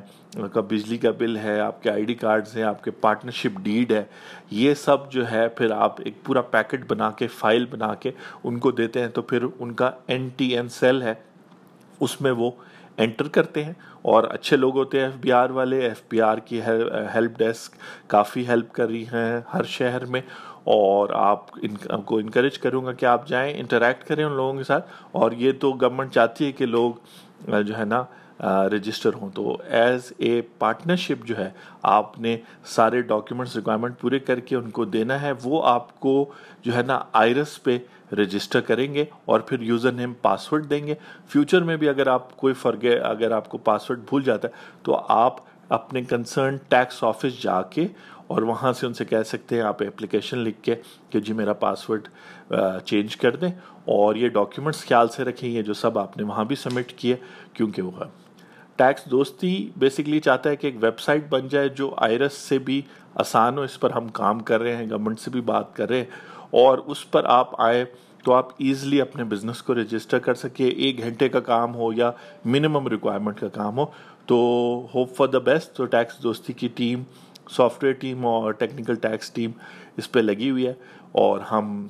کا 0.52 0.60
بجلی 0.60 0.96
کا 0.98 1.10
بل 1.18 1.36
ہے، 1.36 1.58
آپ 1.60 1.82
کے 1.82 1.90
آئی 1.90 2.04
ڈی 2.04 2.14
کارڈز 2.14 2.56
ہیں، 2.56 2.62
آپ 2.64 2.82
کے 2.84 2.90
پارٹنرشپ 3.00 3.58
ڈیڈ 3.62 3.92
ہے، 3.92 4.02
یہ 4.50 4.74
سب 4.74 5.10
جو 5.12 5.30
ہے 5.30 5.46
پھر 5.48 5.70
آپ 5.70 6.00
ایک 6.04 6.24
پورا 6.24 6.40
پیکٹ 6.50 6.84
بنا 6.88 7.10
کے 7.18 7.26
فائل 7.38 7.66
بنا 7.70 7.94
کے 7.94 8.10
ان 8.44 8.58
کو 8.58 8.70
دیتے 8.70 9.00
ہیں، 9.00 9.08
تو 9.08 9.22
پھر 9.22 9.46
ان 9.58 9.72
کا 9.72 9.90
این 10.06 10.28
ٹی 10.36 10.54
این 10.56 10.68
سیل 10.70 11.02
ہے، 11.02 11.14
اس 12.00 12.20
میں 12.20 12.32
وہ 12.32 12.50
انٹر 12.98 13.28
کرتے 13.28 13.64
ہیں 13.64 13.72
اور 14.02 14.24
اچھے 14.24 14.56
لوگ 14.56 14.76
ہوتے 14.78 14.98
ہیں 14.98 15.04
ایف 15.04 15.16
بی 15.20 15.32
آر 15.32 15.50
والے، 15.50 15.78
ایف 15.88 16.02
بی 16.08 16.20
آر 16.20 16.38
کی 16.46 16.60
ہیلپ 17.14 17.38
ڈیسک 17.38 17.74
کافی 18.10 18.46
ہیلپ 18.48 18.72
کر 18.72 18.88
رہی 18.88 19.04
ہیں 19.12 19.40
ہر 19.54 19.64
شہر 19.68 20.04
میں 20.06 20.20
اور 20.72 21.10
آپ 21.16 21.58
ان 21.62 22.02
کو 22.06 22.18
انکریج 22.18 22.58
کروں 22.58 22.84
گا 22.84 22.92
کہ 22.92 23.06
آپ 23.06 23.28
جائیں 23.28 23.52
انٹریکٹ 23.58 24.08
کریں 24.08 24.24
ان 24.24 24.32
لوگوں 24.32 24.54
کے 24.54 24.64
ساتھ 24.64 24.90
اور 25.12 25.32
یہ 25.32 25.52
تو 25.60 25.72
گورنمنٹ 25.72 26.12
چاہتی 26.14 26.46
ہے 26.46 26.52
کہ 26.52 26.66
لوگ 26.66 27.50
جو 27.66 27.78
ہے 27.78 27.84
نا 27.84 28.02
رجسٹر 28.72 29.14
ہوں۔ 29.14 29.30
تو 29.34 29.56
ایز 29.68 30.12
اے 30.16 30.40
پارٹنرشپ 30.58 31.24
جو 31.26 31.36
ہے، 31.38 31.48
آپ 31.82 32.18
نے 32.20 32.36
سارے 32.66 33.00
ڈاکیومنٹس 33.08 33.56
ریکوائرمنٹ 33.56 33.98
پورے 34.00 34.18
کر 34.18 34.40
کے 34.40 34.56
ان 34.56 34.70
کو 34.70 34.84
دینا 34.84 35.20
ہے، 35.22 35.32
وہ 35.44 35.62
آپ 35.68 35.98
کو 36.00 36.14
جو 36.62 36.74
ہے 36.76 36.82
نا 36.82 36.98
آئرس 37.12 37.62
پہ 37.62 37.78
رجسٹر 38.12 38.60
کریں 38.60 38.94
گے 38.94 39.04
اور 39.24 39.40
پھر 39.40 39.60
یوزر 39.60 39.92
نیم 39.92 40.12
پاسورڈ 40.22 40.70
دیں 40.70 40.86
گے۔ 40.86 40.94
فیوچر 41.28 41.62
میں 41.62 41.76
بھی 41.76 41.88
اگر 41.88 42.06
آپ 42.06 42.36
کوئی 42.36 42.54
فرگے 42.54 42.98
اگر 42.98 43.30
آپ 43.30 43.48
کو 43.48 43.58
پاسورڈ 43.58 44.00
بھول 44.08 44.22
جاتا 44.22 44.48
ہے، 44.48 44.82
تو 44.82 45.00
آپ 45.08 45.36
اپنے 45.68 46.02
کنسرن 46.02 46.56
ٹیکس 46.68 47.04
آفس 47.04 47.42
جا 47.42 47.62
کے 47.62 47.86
اور 48.26 48.42
وہاں 48.42 48.72
سے 48.72 48.86
ان 48.86 48.94
سے 48.94 49.04
کہہ 49.04 49.22
سکتے 49.26 49.56
ہیں، 49.56 49.62
آپ 49.62 49.82
اپلیکیشن 49.82 50.38
لکھ 50.38 50.62
کے 50.62 50.74
کہ 51.10 51.20
جی 51.20 51.32
میرا 51.32 51.52
پاسورڈ 51.52 52.08
چینج 52.84 53.16
کر 53.16 53.36
دیں۔ 53.36 53.50
اور 53.84 54.14
یہ 54.14 54.28
ڈاکیومنٹس 54.28 54.86
خیال 54.86 55.08
سے 55.08 55.24
رکھیں، 55.24 55.50
یہ 55.50 55.62
جو 55.62 55.74
سب 55.74 55.98
آپ 55.98 56.16
نے 56.16 56.22
وہاں 56.22 56.44
بھی 56.44 56.56
سبمٹ 56.56 56.92
کیے، 56.92 57.16
کیونکہ 57.52 57.82
وہ 57.82 57.90
ٹیکس 58.76 59.04
دوستی 59.04 59.70
بیسکلی 59.76 60.20
چاہتا 60.20 60.50
ہے 60.50 60.56
کہ 60.56 60.66
ایک 60.66 60.76
ویب 60.82 61.00
سائٹ 61.00 61.28
بن 61.28 61.48
جائے 61.48 61.68
جو 61.68 61.94
آئرس 61.96 62.32
سے 62.32 62.58
بھی 62.58 62.82
آسان 63.14 63.58
ہو، 63.58 63.62
اس 63.62 63.80
پر 63.80 63.90
ہم 63.90 64.08
کام 64.08 64.38
کر 64.40 64.60
رہے 64.60 64.76
ہیں 64.76 64.90
گورنمنٹ 64.90 65.20
سے 65.20 65.30
بھی 65.30 65.40
بات 65.40 65.76
کر 65.76 65.88
رہے 65.88 65.98
ہیں۔ 65.98 66.04
اور 66.50 66.78
اس 66.78 67.10
پر 67.10 67.24
آپ 67.24 67.60
آئے 67.60 67.84
تو 68.24 68.32
آپ 68.32 68.48
ایزلی 68.58 69.00
اپنے 69.00 69.24
بزنس 69.24 69.62
کو 69.62 69.74
رجسٹر 69.74 70.18
کر 70.18 70.34
سکے، 70.34 70.64
ایک 70.64 70.98
گھنٹے 70.98 71.28
کا 71.28 71.40
کام 71.40 71.74
ہو 71.74 71.92
یا 71.92 72.10
منیمم 72.44 72.88
ریکوائرمنٹ 72.88 73.40
کا 73.40 73.48
کام 73.48 73.78
ہو۔ 73.78 73.86
تو 74.26 74.36
ہوپ 74.94 75.16
فار 75.16 75.26
دا 75.26 75.38
بیسٹ 75.38 75.76
تو 75.76 75.84
ٹیکس 75.84 76.22
دوستی 76.22 76.52
کی 76.52 76.68
ٹیم 76.68 77.02
سافٹ 77.50 77.84
ویئر 77.84 77.94
ٹیم 77.94 78.26
اور 78.26 78.52
ٹیکنیکل 78.52 78.94
ٹیکس 78.94 79.30
ٹیم 79.30 79.50
اس 79.96 80.12
پہ 80.12 80.20
لگی 80.20 80.50
ہوئی 80.50 80.66
ہے۔ 80.66 80.74
اور 81.12 81.40
ہم 81.40 81.86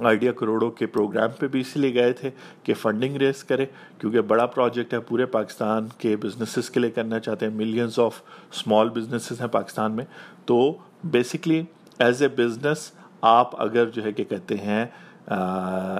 آئیڈیا 0.00 0.32
کروڑوں 0.32 0.70
کے 0.70 0.86
پروگرام 0.86 1.30
پہ 1.38 1.46
بھی 1.46 1.60
اسی 1.60 1.80
لیے 1.80 1.94
گئے 1.94 2.12
تھے 2.12 2.30
کہ 2.62 2.74
فنڈنگ 2.74 3.16
ریس 3.16 3.44
کرے، 3.44 3.66
کیونکہ 3.98 4.20
بڑا 4.20 4.46
پروجیکٹ 4.46 4.94
ہے 4.94 5.00
پورے 5.00 5.26
پاکستان 5.26 5.88
کے 5.98 6.16
بزنسز 6.16 6.70
کے 6.70 6.80
لیے 6.80 6.90
کرنا 6.90 7.20
چاہتے 7.20 7.46
ہیں۔ 7.46 7.52
ملینز 7.52 7.98
آف 7.98 8.20
اسمال 8.52 8.88
بزنسز 8.88 9.40
ہیں 9.40 9.48
پاکستان 9.48 9.92
میں۔ 9.92 10.04
تو 10.46 10.76
بیسکلی 11.04 11.62
ایز 11.98 12.22
اے 12.22 12.28
بزنس 12.28 12.90
آپ 13.20 13.60
اگر 13.62 13.90
جو 13.90 14.04
ہے 14.04 14.12
کہ 14.12 14.24
کہتے 14.24 14.56
ہیں 14.56 14.86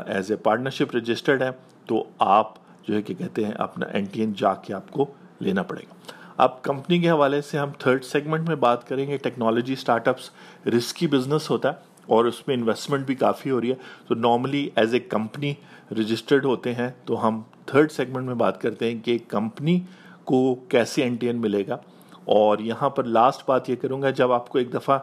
ایز 0.06 0.30
اے 0.30 0.36
پارٹنرشپ 0.36 0.96
رجسٹرڈ 0.96 1.42
ہے 1.42 1.50
تو 1.86 2.04
آپ 2.18 2.54
جو 2.88 2.94
ہے 2.94 3.02
کہ 3.02 3.14
کہتے 3.14 3.44
ہیں 3.44 3.52
اپنا 3.52 3.86
این 3.86 4.04
ٹی 4.04 4.20
این 4.20 4.32
جا 4.36 4.54
کے 4.54 4.74
آپ 4.74 4.90
کو 4.90 5.06
لینا 5.40 5.62
پڑے 5.62 5.80
گا۔ 5.80 5.94
اب 6.36 6.62
کمپنی 6.62 6.98
کے 6.98 7.10
حوالے 7.10 7.40
سے 7.42 7.58
ہم 7.58 7.70
تھرڈ 7.78 8.04
سیگمنٹ 8.04 8.48
میں 8.48 8.56
بات 8.56 8.88
کریں 8.88 9.06
گے 9.08 9.16
technology 9.16 9.72
start 9.72 10.08
ups 10.08 10.30
risky 10.66 11.06
business 11.06 11.50
ہوتا 11.50 11.68
ہے 11.68 11.74
اور 12.06 12.24
اس 12.24 12.48
میں 12.48 12.56
انویسٹمنٹ 12.56 13.06
بھی 13.06 13.14
کافی 13.14 13.50
ہو 13.50 13.60
رہی 13.60 13.70
ہے۔ 13.70 13.74
تو 14.06 14.14
normally 14.14 14.70
as 14.76 14.94
a 14.94 15.00
company 15.00 15.54
registered 15.90 16.44
ہوتے 16.44 16.74
ہیں، 16.74 16.90
تو 17.04 17.28
ہم 17.28 17.42
تھرڈ 17.66 17.92
سیگمنٹ 17.92 18.26
میں 18.26 18.34
بات 18.34 18.60
کرتے 18.60 18.90
ہیں 18.90 19.02
کہ 19.02 19.18
کمپنی 19.28 19.80
کو 20.24 20.54
کیسے 20.54 21.02
این 21.02 21.14
ٹی 21.14 21.26
این 21.26 21.40
ملے 21.40 21.66
گا۔ 21.68 21.76
اور 22.24 22.58
یہاں 22.58 22.90
پر 22.90 23.04
لاسٹ 23.04 23.42
بات 23.46 23.70
یہ 23.70 23.76
کروں 23.76 24.02
گا، 24.02 24.10
جب 24.10 24.32
آپ 24.32 24.48
کو 24.48 24.58
ایک 24.58 24.74
دفعہ 24.74 24.98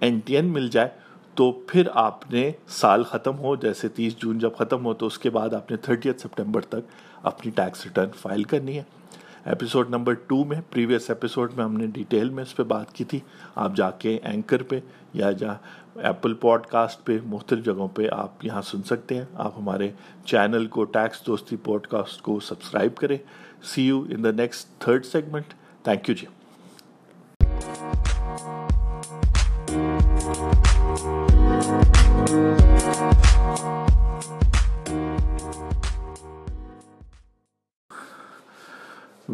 این 0.00 0.18
ٹی 0.18 0.36
این 0.36 0.46
مل 0.46 0.68
جائے 0.68 0.88
تو 1.38 1.52
پھر 1.52 1.88
آپ 1.94 2.30
نے 2.30 2.50
سال 2.68 3.04
ختم 3.04 3.38
ہو، 3.38 3.56
جیسے 3.56 3.88
تیس 3.88 4.16
جون 4.16 4.38
جب 4.38 4.50
ختم 4.58 4.84
ہو، 4.84 4.94
تو 4.94 5.06
اس 5.06 5.18
کے 5.18 5.30
بعد 5.30 5.54
آپ 5.54 5.70
نے 5.70 5.76
تھرٹیتھ 5.76 6.20
سپٹمبر 6.20 6.60
تک 6.60 6.76
اپنی 7.22 7.50
ٹیکس 7.50 7.84
ریٹرن 7.86 8.08
فائل 8.20 8.42
کرنی 8.42 8.76
ہے۔ 8.78 8.82
ایپیسوڈ 9.44 9.90
نمبر 9.90 10.12
ٹو 10.12 10.44
میں 10.44 10.60
پریویس 10.70 11.10
ایپیسوڈ 11.10 11.52
میں 11.56 11.64
ہم 11.64 11.76
نے 11.76 11.86
ڈیٹیل 11.86 12.30
میں 12.30 12.42
اس 12.42 12.56
پہ 12.56 12.62
بات 12.62 12.92
کی 12.92 13.04
تھی۔ 13.04 13.20
آپ 13.54 13.76
جا 13.76 13.90
کے 13.90 14.18
اینکر 14.22 14.62
پہ 14.62 14.80
یا 15.12 15.30
جا 15.32 15.52
ایپل 15.96 16.34
پوڈ 16.34 16.66
کاسٹ 16.66 17.04
پہ، 17.04 17.18
مختلف 17.26 17.64
جگہوں 17.64 17.88
پہ 17.88 18.08
آپ 18.12 18.44
یہاں 18.44 18.62
سن 18.62 18.82
سکتے 18.82 19.14
ہیں۔ 19.14 19.24
آپ 19.34 19.58
ہمارے 19.58 19.90
چینل 20.24 20.66
کو 20.66 20.84
ٹیکس 20.84 21.26
دوستی 21.26 21.56
پوڈ 21.56 21.86
کاسٹ 21.86 22.22
کو 22.22 22.40
سبسکرائب 22.40 22.96
کریں۔ 22.96 23.18
See 23.64 23.86
you 23.86 24.04
in 24.10 24.24
the 24.24 24.30
next 24.30 24.80
third 24.80 25.04
segment 25.04 25.54
thank 25.82 26.08
you 26.08 26.14
G 26.14 26.26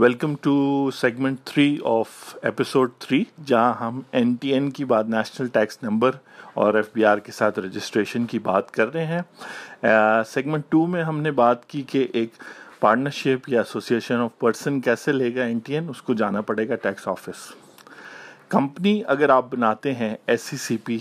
welcome 0.04 0.34
to 0.40 0.90
segment 0.90 1.38
three 1.44 1.78
of 1.84 2.08
episode 2.42 2.90
three 2.98 3.22
جہاں 3.46 3.72
ہم 3.80 4.00
این 4.12 4.34
ٹی 4.34 4.52
این 4.52 4.70
کی 4.70 4.84
بات 4.84 5.06
نیشنل 5.08 5.48
ٹیکس 5.48 5.78
نمبر 5.82 6.10
اور 6.54 6.74
ایف 6.74 6.88
بی 6.92 7.04
آر 7.04 7.18
کے 7.18 7.32
ساتھ 7.32 7.58
رجسٹریشن 7.58 8.26
کی 8.26 8.38
بات 8.38 8.70
کر 8.70 8.92
رہے 8.94 9.06
ہیں۔ 9.06 9.20
سیگمنٹ 10.26 10.64
ٹو 10.68 10.86
میں 10.86 11.04
ہم 11.04 11.20
نے 11.20 11.30
بات 11.30 11.68
کی 11.68 11.82
کہ 11.82 12.06
ایک 12.12 12.30
پارٹنرشپ 12.80 13.48
یا 13.48 13.60
ایسوسیشن 13.60 14.16
آف 14.16 14.38
پرسن 14.38 14.80
کیسے 14.80 15.12
لے 15.12 15.34
گا 15.34 15.44
این 15.44 15.58
ٹی 15.58 15.74
این 15.74 15.88
اس 15.88 16.02
کو 16.02 16.14
جانا 16.14 16.40
پڑے 16.40 16.68
گا 16.68 16.74
ٹیکس 16.74 17.08
آفس 17.08 17.52
کمپنی 18.48 19.02
اگر 19.06 19.28
آپ 19.28 19.46
بناتے 19.50 19.94
ہیں 19.94 20.14
S 20.26 20.42
E 20.42 20.56
C 20.56 20.76
P 20.76 20.98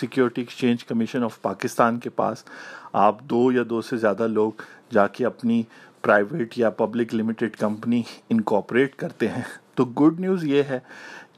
security 0.00 0.42
exchange 0.42 0.84
commission 0.84 1.24
of 1.24 1.40
Pakistan 1.42 1.98
کے 1.98 2.10
پاس، 2.10 2.44
آپ 2.92 3.20
دو 3.20 3.50
یا 3.52 3.62
دو 3.70 3.82
سے 3.82 3.96
زیادہ 3.96 4.26
لوگ 4.28 4.62
جا 4.92 5.06
کے 5.06 5.26
اپنی 5.26 5.62
پرائیویٹ 6.02 6.58
یا 6.58 6.70
پبلک 6.70 7.14
لمیٹڈ 7.14 7.56
کمپنی 7.56 8.02
انکوپریٹ 8.30 8.94
کرتے 8.96 9.28
ہیں۔ 9.28 9.42
تو 9.74 9.84
گڈ 9.84 10.20
نیوز 10.20 10.44
یہ 10.44 10.62
ہے 10.62 10.78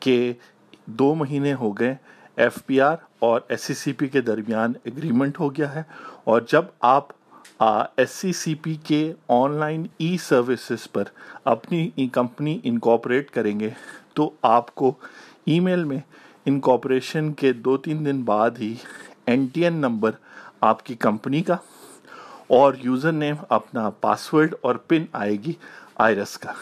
کہ 0.01 0.33
دو 0.87 1.15
مہینے 1.15 1.55
ہو 1.55 1.73
گئے، 1.73 1.95
ایف 2.37 2.59
پی 2.67 2.81
آر 2.81 2.97
اور 3.19 3.41
ایس 3.49 3.61
سی 3.61 3.75
سی 3.75 3.93
پی 3.93 4.09
کے 4.09 4.21
درمیان 4.21 4.73
اگریمنٹ 4.85 5.41
ہو 5.41 5.55
گیا 5.55 5.75
ہے۔ 5.75 5.83
اور 6.25 6.41
جب 6.49 6.65
آپ 6.81 7.09
ایس 7.97 8.11
سی 8.11 8.33
سی 8.33 8.55
پی 8.55 8.75
کے 8.75 9.13
آن 9.29 9.53
لائن 9.53 9.87
ای 9.99 10.17
سروسز 10.19 10.91
پر 10.93 11.05
اپنی 11.45 12.09
کمپنی 12.13 12.59
انکوپریٹ 12.65 13.31
کریں 13.31 13.61
گے، 13.61 13.71
تو 14.15 14.31
آپ 14.43 14.75
کو 14.75 14.95
ای 15.47 15.61
میل 15.61 15.85
میں 15.85 15.99
انکوپریشن 16.47 17.33
کے 17.33 17.53
دو 17.53 17.77
تین 17.77 18.05
دن 18.07 18.23
بعد 18.23 18.51
ہی 18.59 18.75
این 19.27 19.47
ٹی 19.47 19.65
این 19.65 19.75
نمبر 19.75 20.11
آپ 20.61 20.85
کی 20.87 20.95
کمپنی 20.95 21.43
کا 21.43 21.57
اور 22.47 22.75
یوزر 22.83 23.13
نیم 23.13 23.35
اپنا 23.49 23.89
پاسورڈ 23.91 24.55
اور 24.61 24.75
پن 24.89 25.05
آئے 25.13 25.33
گی 25.33 25.53
آئرس 25.97 26.37
کا۔ 26.39 26.53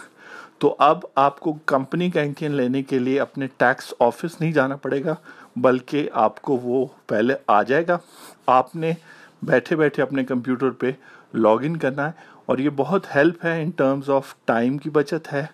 تو 0.58 0.74
اب 0.78 1.04
آپ 1.14 1.40
کو 1.40 1.52
کمپنی 1.66 2.10
کا 2.10 2.20
انٹین 2.20 2.54
لینے 2.54 2.82
کے 2.82 2.98
لیے 2.98 3.20
اپنے 3.20 3.46
ٹیکس 3.56 3.92
آفس 4.00 4.40
نہیں 4.40 4.52
جانا 4.52 4.76
پڑے 4.76 5.04
گا، 5.04 5.14
بلکہ 5.56 6.08
آپ 6.12 6.40
کو 6.42 6.56
وہ 6.56 6.84
پہلے 7.06 7.34
آ 7.46 7.62
جائے 7.62 7.84
گا۔ 7.88 7.98
آپ 8.46 8.76
نے 8.76 8.92
بیٹھے 9.42 9.76
بیٹھے 9.76 10.02
اپنے 10.02 10.24
کمپیوٹر 10.24 10.70
پہ 10.70 10.90
لاگ 11.34 11.58
ان 11.62 11.76
کرنا 11.76 12.06
ہے 12.06 12.30
اور 12.46 12.58
یہ 12.58 12.70
بہت 12.76 13.06
ہیلپ 13.14 13.44
ہے 13.44 13.62
ان 13.62 13.70
ٹرمز 13.70 14.10
آف 14.10 14.34
ٹائم 14.44 14.78
کی 14.78 14.90
بچت 14.90 15.32
ہے، 15.32 15.44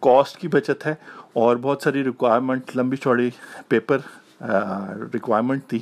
کاسٹ 0.00 0.36
کی 0.38 0.48
بچت 0.48 0.86
ہے 0.86 0.94
اور 1.32 1.56
بہت 1.56 1.82
ساری 1.82 2.04
ریکوائرمنٹ 2.04 2.76
لمبی 2.76 2.96
چوڑی 2.96 3.30
پیپر 3.68 3.98
ریکوائرمنٹ 5.14 5.66
تھی 5.66 5.78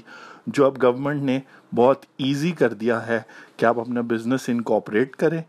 جو 0.46 0.66
اب 0.66 0.82
گورنمنٹ 0.82 1.22
نے 1.22 1.38
بہت 1.76 2.04
ایزی 2.18 2.50
کر 2.52 2.72
دیا 2.74 3.06
ہے 3.06 3.20
کہ 3.56 3.64
آپ 3.64 3.80
اپنا 3.80 4.00
بزنس 4.00 4.48
انکوپریٹ 4.48 5.16
کریں 5.16 5.40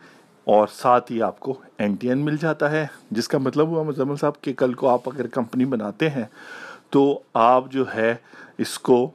اور 0.48 0.68
ساتھ 0.72 1.12
ہی 1.12 1.22
آپ 1.22 1.40
کو 1.40 1.54
این 1.78 1.96
ٹی 1.96 2.10
این 2.10 2.26
مل 2.26 2.38
جاتا 2.38 2.72
ہے، 2.72 2.86
جس 3.12 3.28
کا 3.28 3.38
مطلب 3.38 3.68
ہوا 3.68 3.84
مزمل 3.84 4.16
صاحب 4.16 4.42
کہ 4.42 4.54
کل 4.54 4.74
کو 4.74 4.90
آپ 4.90 5.10
اگر 5.10 5.28
کمپنی 5.28 5.66
بناتے 5.66 6.10
ہیں 6.10 6.26
تو 6.90 7.20
آپ 7.34 7.72
جو 7.72 7.86
ہے 7.96 8.13
اس 8.58 8.78
کو 8.80 9.10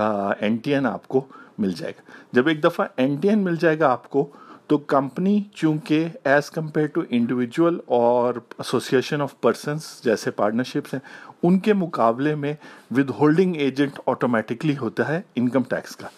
این 0.00 0.56
ٹی 0.56 0.74
این 0.74 0.86
آپ 0.86 1.06
کو 1.08 1.24
مل 1.58 1.72
جائے 1.72 1.92
گا۔ 1.92 2.10
جب 2.32 2.48
ایک 2.48 2.62
دفعہ 2.64 2.86
این 2.96 3.16
ٹی 3.16 3.28
این 3.28 3.44
مل 3.44 3.56
جائے 3.56 3.78
گا 3.78 3.90
آپ 3.92 4.10
کو، 4.10 4.26
تو 4.66 4.78
کمپنی 4.78 5.38
چونکہ 5.54 6.08
ایز 6.24 6.50
کمپیئر 6.50 6.86
ٹو 6.86 7.02
انڈیویجول 7.10 7.78
اور 7.86 8.34
ایسوسیشن 8.58 9.22
آف 9.22 9.40
پرسنس 9.40 9.84
جیسے 10.04 10.30
پارٹنرشپس 10.30 10.94
ہیں، 10.94 11.00
ان 11.42 11.58
کے 11.58 11.72
مقابلے 11.74 12.34
میں 12.34 12.54
ود 12.90 13.10
ہولڈنگ 13.10 13.56
ایجنٹ 13.56 14.00
آٹومیٹکلی 14.06 14.76
ہوتا 14.76 15.08
ہے 15.08 15.20
انکم 15.34 15.62
ٹیکس 15.62 15.96
کا۔ 15.96 16.08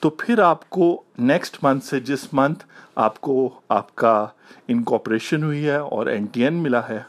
تو 0.00 0.10
پھر 0.10 0.38
آپ 0.38 0.68
کو 0.70 1.02
نیکسٹ 1.18 1.56
منتھ 1.62 1.84
سے 1.84 2.00
جس 2.00 2.26
منتھ 2.32 2.64
آپ 2.96 3.20
کو 3.20 3.60
آپ 3.68 3.94
کا 3.94 4.26
انکوپریشن 4.68 5.42
ہوئی 5.42 5.64
ہے 5.66 5.76
اور 5.76 6.06
این 6.06 6.26
ٹی 6.26 6.44
این 6.44 6.54
ملا 6.54 6.88
ہے، 6.88 7.00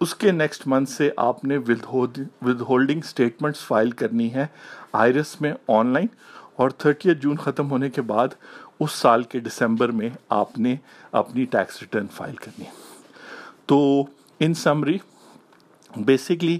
اس 0.00 0.14
کے 0.14 0.32
نیکسٹ 0.32 0.66
منتھ 0.66 0.90
سے 0.90 1.10
آپ 1.16 1.44
نے 1.44 1.56
ود 1.58 2.60
ہولڈنگ 2.60 3.00
اسٹیٹمنٹس 3.04 3.60
فائل 3.60 3.90
کرنی 3.90 4.32
ہے 4.34 4.46
آئرس 4.92 5.40
میں 5.40 5.52
آن 5.68 5.86
لائن 5.86 6.06
اور 6.56 6.70
تھرٹی 6.70 7.14
جون 7.14 7.36
ختم 7.36 7.70
ہونے 7.70 7.90
کے 7.90 8.02
بعد 8.02 8.28
اس 8.80 8.92
سال 8.92 9.22
کے 9.22 9.38
ڈسمبر 9.38 9.88
میں 9.90 10.08
آپ 10.28 10.58
نے 10.58 10.76
اپنی 11.12 11.44
ٹیکس 11.44 11.82
ریٹرن 11.82 12.06
فائل 12.14 12.34
کرنی 12.36 12.64
ہے۔ 12.64 12.70
تو 13.66 14.04
ان 14.40 14.54
سمری 14.54 14.98
بیسکلی 15.96 16.58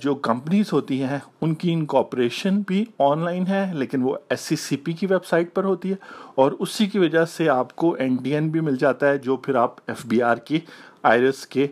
جو 0.00 0.14
کمپنیز 0.24 0.72
ہوتی 0.72 1.02
ہیں، 1.02 1.18
ان 1.40 1.54
کی 1.54 1.72
انکوپریشن 1.72 2.60
بھی 2.66 2.84
آن 2.98 3.24
لائن 3.24 3.46
ہے، 3.46 3.66
لیکن 3.74 4.02
وہ 4.02 4.14
ایس 4.30 4.40
سی 4.40 4.56
سی 4.56 4.76
پی 4.76 4.92
کی 4.92 5.06
ویب 5.06 5.24
سائٹ 5.24 5.52
پر 5.54 5.64
ہوتی 5.64 5.90
ہے، 5.90 5.96
اور 6.34 6.52
اسی 6.58 6.86
کی 6.86 6.98
وجہ 6.98 7.24
سے 7.24 7.48
آپ 7.48 7.74
کو 7.76 7.92
این 7.94 8.16
ڈی 8.22 8.34
این 8.34 8.48
بھی 8.50 8.60
مل 8.60 8.76
جاتا 8.76 9.08
ہے، 9.08 9.18
جو 9.18 9.36
پھر 9.36 9.54
آپ 9.54 9.80
ایف 9.86 10.06
بی 10.06 10.22
آر 10.22 10.36
کی 10.36 10.60
آئرس 11.02 11.46
کے 11.46 11.66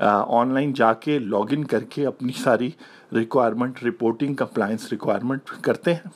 آن 0.00 0.54
لائن 0.54 0.72
جا 0.72 0.92
کے 0.94 1.18
لاگ 1.18 1.52
ان 1.52 1.64
کر 1.64 1.84
کے 1.84 2.06
اپنی 2.06 2.32
ساری 2.36 2.70
ریکوائرمنٹ 3.12 3.82
رپورٹنگ 3.84 4.34
کمپلائنس 4.34 4.90
ریکوائرمنٹ 4.92 5.50
کرتے 5.62 5.94
ہیں۔ 5.94 6.10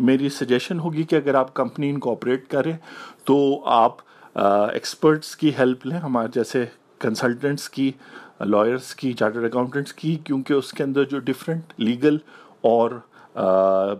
میری 0.00 0.28
سجیشن 0.28 0.80
ہوگی 0.80 1.02
کہ 1.02 1.16
اگر 1.16 1.34
آپ 1.34 1.52
کمپنی 1.54 1.90
انکوپریٹ 1.90 2.46
کریں 2.50 2.76
تو 3.24 3.38
آپ 3.66 4.02
ایکسپرٹس 4.34 5.36
کی 5.36 5.50
ہیلپ 5.58 5.86
لیں۔ 5.86 5.98
ہمارے 5.98 6.28
جیسے 6.34 6.64
کنسلٹنٹس 6.98 7.70
کی 7.70 7.92
لائرس 8.40 8.94
کی 8.94 9.12
چارٹرڈ 9.12 9.44
اکاؤنٹنٹس 9.44 9.92
کی، 9.92 10.14
کیونکہ 10.24 10.52
اس 10.52 10.72
کے 10.72 10.82
اندر 10.82 11.04
جو 11.04 11.18
ڈفرینٹ 11.18 11.72
لیگل 11.76 12.18
اور 12.60 12.90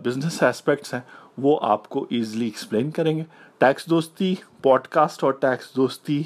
بزنس 0.03 0.43
اسپیکٹس 0.43 0.93
ہیں، 0.93 1.01
وہ 1.37 1.59
آپ 1.61 1.89
کو 1.89 2.05
ایزلی 2.09 2.45
ایکسپلین 2.45 2.91
کریں 2.91 3.17
گے۔ 3.17 3.23
ٹیکس 3.57 3.85
دوستی 3.85 4.35
پوڈ 4.61 4.87
کاسٹ 4.87 5.23
اور 5.23 5.31
tax 5.31 5.75
Dosti 5.75 6.23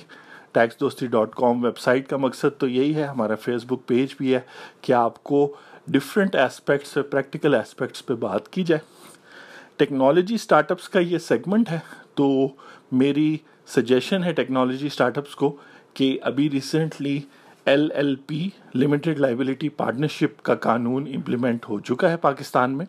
tax 0.51 0.79
Dosti 0.79 1.07
dot 1.07 1.35
com 1.35 1.63
website 1.77 2.07
کا 2.07 2.17
مقصد 2.17 2.59
تو 2.59 2.67
یہی 2.67 2.95
ہے، 2.95 3.03
ہمارا 3.03 3.35
فیس 3.35 3.63
بک 3.65 3.87
پیج 3.87 4.15
بھی 4.17 4.33
ہے۔ 4.35 4.39
کہ 4.81 4.93
آپ 4.93 5.23
کو 5.23 5.55
ڈفرینٹ 5.87 6.35
ایسپیکٹس 6.35 6.93
پہ 6.93 7.01
پریکٹیکل 7.01 7.55
ایسپیکٹس 7.55 8.05
پہ 8.05 8.13
بات 8.13 8.49
کی 8.49 8.63
جائے؟ 8.63 8.81
ٹیکنالوجی 9.77 10.35
اسٹارٹ 10.35 10.71
اپس 10.71 10.89
کا 10.89 10.99
یہ 10.99 11.17
سیگمنٹ 11.17 11.71
ہے۔ 11.71 11.79
تو 12.15 12.47
میری 12.91 13.37
سجیشن 13.67 14.23
ہے 14.23 14.33
ٹیکنالوجی 14.33 14.87
اسٹارٹ 14.87 15.17
اپس 15.17 15.35
کو 15.35 15.57
کہ 15.93 16.17
ابھی 16.21 16.49
recently 16.49 17.19
L 17.65 17.89
L 17.95 18.15
P 18.27 18.47
limited 18.75 19.19
liability 19.19 19.69
partnership 19.69 20.41
کا 20.43 20.55
قانون 20.55 21.07
امپلیمنٹ 21.15 21.69
ہو 21.69 21.79
چکا 21.79 22.09
ہے 22.11 22.17
پاکستان 22.17 22.77
میں، 22.77 22.85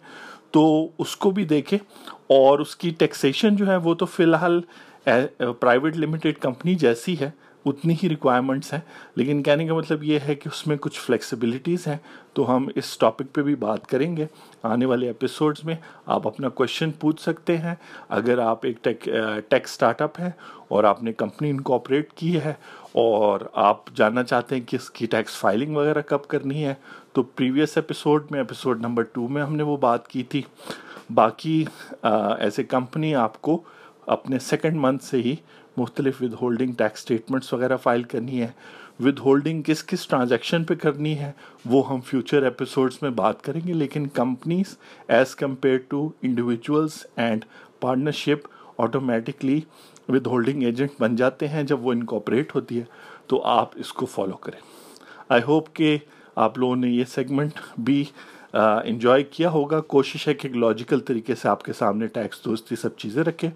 تو 0.51 0.89
اس 0.99 1.17
کو 1.17 1.31
بھی 1.31 1.45
دیکھے 1.45 1.79
اور 2.27 2.59
اس 2.59 2.75
کی 2.77 2.91
ٹیکسیشن 2.99 3.57
جو 3.57 3.67
ہے 3.67 3.77
وہ 3.77 3.95
تو 3.95 4.07
فی 4.07 4.23
الحال 4.23 4.61
پرائیویٹ 5.05 5.97
لمیٹڈ 5.97 6.39
کمپنی 6.41 6.75
جیسی 6.75 7.19
ہے۔ 7.21 7.31
اتنی 7.65 7.95
ہی 8.03 8.09
ریکوائرمنٹس 8.09 8.73
ہیں، 8.73 8.81
لیکن 9.17 9.43
کہنے 9.43 9.67
کا 9.67 9.75
مطلب 9.75 10.05
یہ 10.05 10.19
ہے 10.29 10.35
کہ 10.35 10.49
اس 10.49 10.67
میں 10.67 10.77
کچھ 10.81 11.01
فلیکسیبلٹیز 11.01 11.87
ہیں۔ 11.87 11.97
تو 12.35 12.57
ہم 12.57 12.69
اس 12.75 12.97
ٹاپک 12.99 13.33
پہ 13.33 13.43
بھی 13.43 13.55
بات 13.55 13.87
کریں 13.87 14.17
گے۔ 14.17 14.27
آنے 14.63 14.87
والے 14.87 15.07
ایپیسوڈز 15.07 15.65
میں 15.65 15.75
آپ 16.07 16.27
اپنا 16.27 16.49
کوشچن 16.49 16.91
پوچھ 16.91 17.21
سکتے 17.23 17.57
ہیں۔ 17.59 17.75
اگر 18.09 18.39
آپ 18.39 18.67
ایک 18.67 18.85
ٹیک 18.85 19.05
ٹیک 19.49 19.65
اسٹارٹ 19.65 20.03
اپ 20.03 20.21
ہیں 20.21 20.31
اور 20.69 20.85
آپ 20.85 21.03
نے 21.03 21.13
کمپنی 21.13 21.51
انکوپریٹ 21.51 22.13
کی 22.13 22.37
ہے 22.37 22.53
اور 22.93 23.41
آپ 23.53 23.91
جاننا 23.95 24.23
چاہتے 24.23 24.55
ہیں 24.55 24.63
کہ 24.67 24.77
اس 24.77 24.91
کی 24.91 25.07
ٹیکس 25.07 25.37
فائلنگ 25.37 25.77
وغیرہ 25.77 26.01
کب 26.01 26.27
کرنی 26.29 26.65
ہے، 26.65 26.75
تو 27.13 27.23
پریویس 27.23 27.77
ایپیسوڈ 27.77 28.31
میں 28.31 28.41
ایپیسوڈ 28.41 28.81
نمبر 28.81 29.03
ٹو 29.03 29.29
میں 29.29 29.43
ہم 29.43 29.57
نے 29.57 29.63
وہ 29.63 29.77
بات 29.77 30.09
کی 30.09 30.23
تھی۔ 30.23 30.43
باقی 31.15 31.65
ایز 32.03 32.53
اے 32.57 32.65
کمپنی 32.65 33.15
آپ 33.15 33.41
کو 33.43 33.63
اپنے 34.07 34.39
سیکنڈ 34.39 34.77
منتھ 34.77 35.05
سے 35.05 35.17
ہی 35.17 35.35
مختلف 35.77 36.23
ود 36.23 36.35
ہولڈنگ 36.43 36.73
ٹیکس 36.73 36.99
اسٹیٹمنٹس 36.99 37.53
وغیرہ 37.53 37.77
فائل 37.77 38.03
کرنی 38.03 38.41
ہے۔ 38.41 38.49
ود 39.01 39.19
ہولڈنگ 39.19 39.63
کس 39.63 39.85
کس 39.85 40.07
ٹرانزیکشن 40.07 40.65
پہ 40.65 40.75
کرنی 40.75 41.19
ہے، 41.19 41.33
وہ 41.67 41.91
ہم 41.91 42.01
فیوچر 42.01 42.43
ایپیسوڈس 42.43 43.03
میں 43.03 43.11
بات 43.11 43.43
کریں 43.43 43.61
گے، 43.67 43.73
لیکن 43.73 44.07
companies 44.07 44.79
as 45.09 45.37
compare 45.37 45.79
to 45.89 46.11
individuals 46.23 47.07
and 47.17 47.45
partnership 47.81 48.49
automatically 48.79 49.61
withholding 50.27 50.63
agent 50.63 50.91
بن 50.99 51.17
جاتے 51.17 51.49
ہیں 51.49 51.63
جب 51.63 51.87
وہ 51.87 51.93
انکوپریٹ 51.93 52.55
ہوتی 52.55 52.79
ہے۔ 52.79 52.85
تو 53.27 53.43
آپ 53.43 53.71
اس 53.75 53.93
کو 53.93 54.07
فالو 54.07 54.37
کریں۔ 54.37 54.61
آئی 55.29 55.43
ہوپ 55.49 55.75
کہ 55.75 55.99
آپ 56.37 56.59
لوگوں 56.59 56.77
نے 56.77 56.89
یہ 56.89 57.05
سیگمنٹ 57.05 57.53
بھی 57.79 58.05
انجوائے 58.53 59.23
کیا 59.23 59.51
ہوگا، 59.51 59.81
کوشش 59.81 60.29
ہے 60.29 60.35
کہ 60.35 60.47
ایک 60.47 60.57
لاجیکل 60.57 61.01
طریقے 61.01 61.35
سے 61.35 61.49
آپ 61.49 61.63
کے 61.65 61.73
سامنے 61.73 62.07
ٹیکس 62.07 62.45
دوستی 62.45 62.77
سب 62.77 62.97
چیزیں 62.97 63.23
رکھیں۔ 63.25 63.51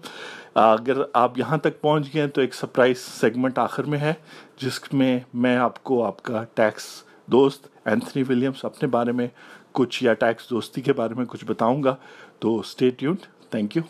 اگر 0.55 1.01
آپ 1.13 1.37
یہاں 1.37 1.57
تک 1.57 1.81
پہنچ 1.81 2.13
گئے 2.13 2.21
ہیں 2.21 2.29
تو 2.29 2.41
ایک 2.41 2.53
سرپرائز 2.53 2.97
سیگمنٹ 2.97 3.59
آخر 3.59 3.83
میں 3.83 3.99
ہے، 3.99 4.13
جس 4.61 4.79
میں 4.93 5.19
میں 5.33 5.55
آپ 5.57 5.83
کو 5.83 6.03
آپ 6.05 6.23
کا 6.23 6.43
ٹیکس 6.53 6.85
دوست 7.25 7.67
اینتھنی 7.85 8.23
ولیمس 8.29 8.65
اپنے 8.65 8.89
بارے 8.89 9.11
میں 9.11 9.27
کچھ، 9.71 10.03
یا 10.03 10.13
ٹیکس 10.13 10.49
دوستی 10.49 10.81
کے 10.81 10.93
بارے 10.93 11.13
میں 11.13 11.25
کچھ 11.25 11.45
بتاؤں 11.45 11.83
گا۔ 11.83 11.95
تو 12.39 12.57
stay 12.59 12.89
tuned 12.89 13.17
thank 13.51 13.77
you 13.77 13.83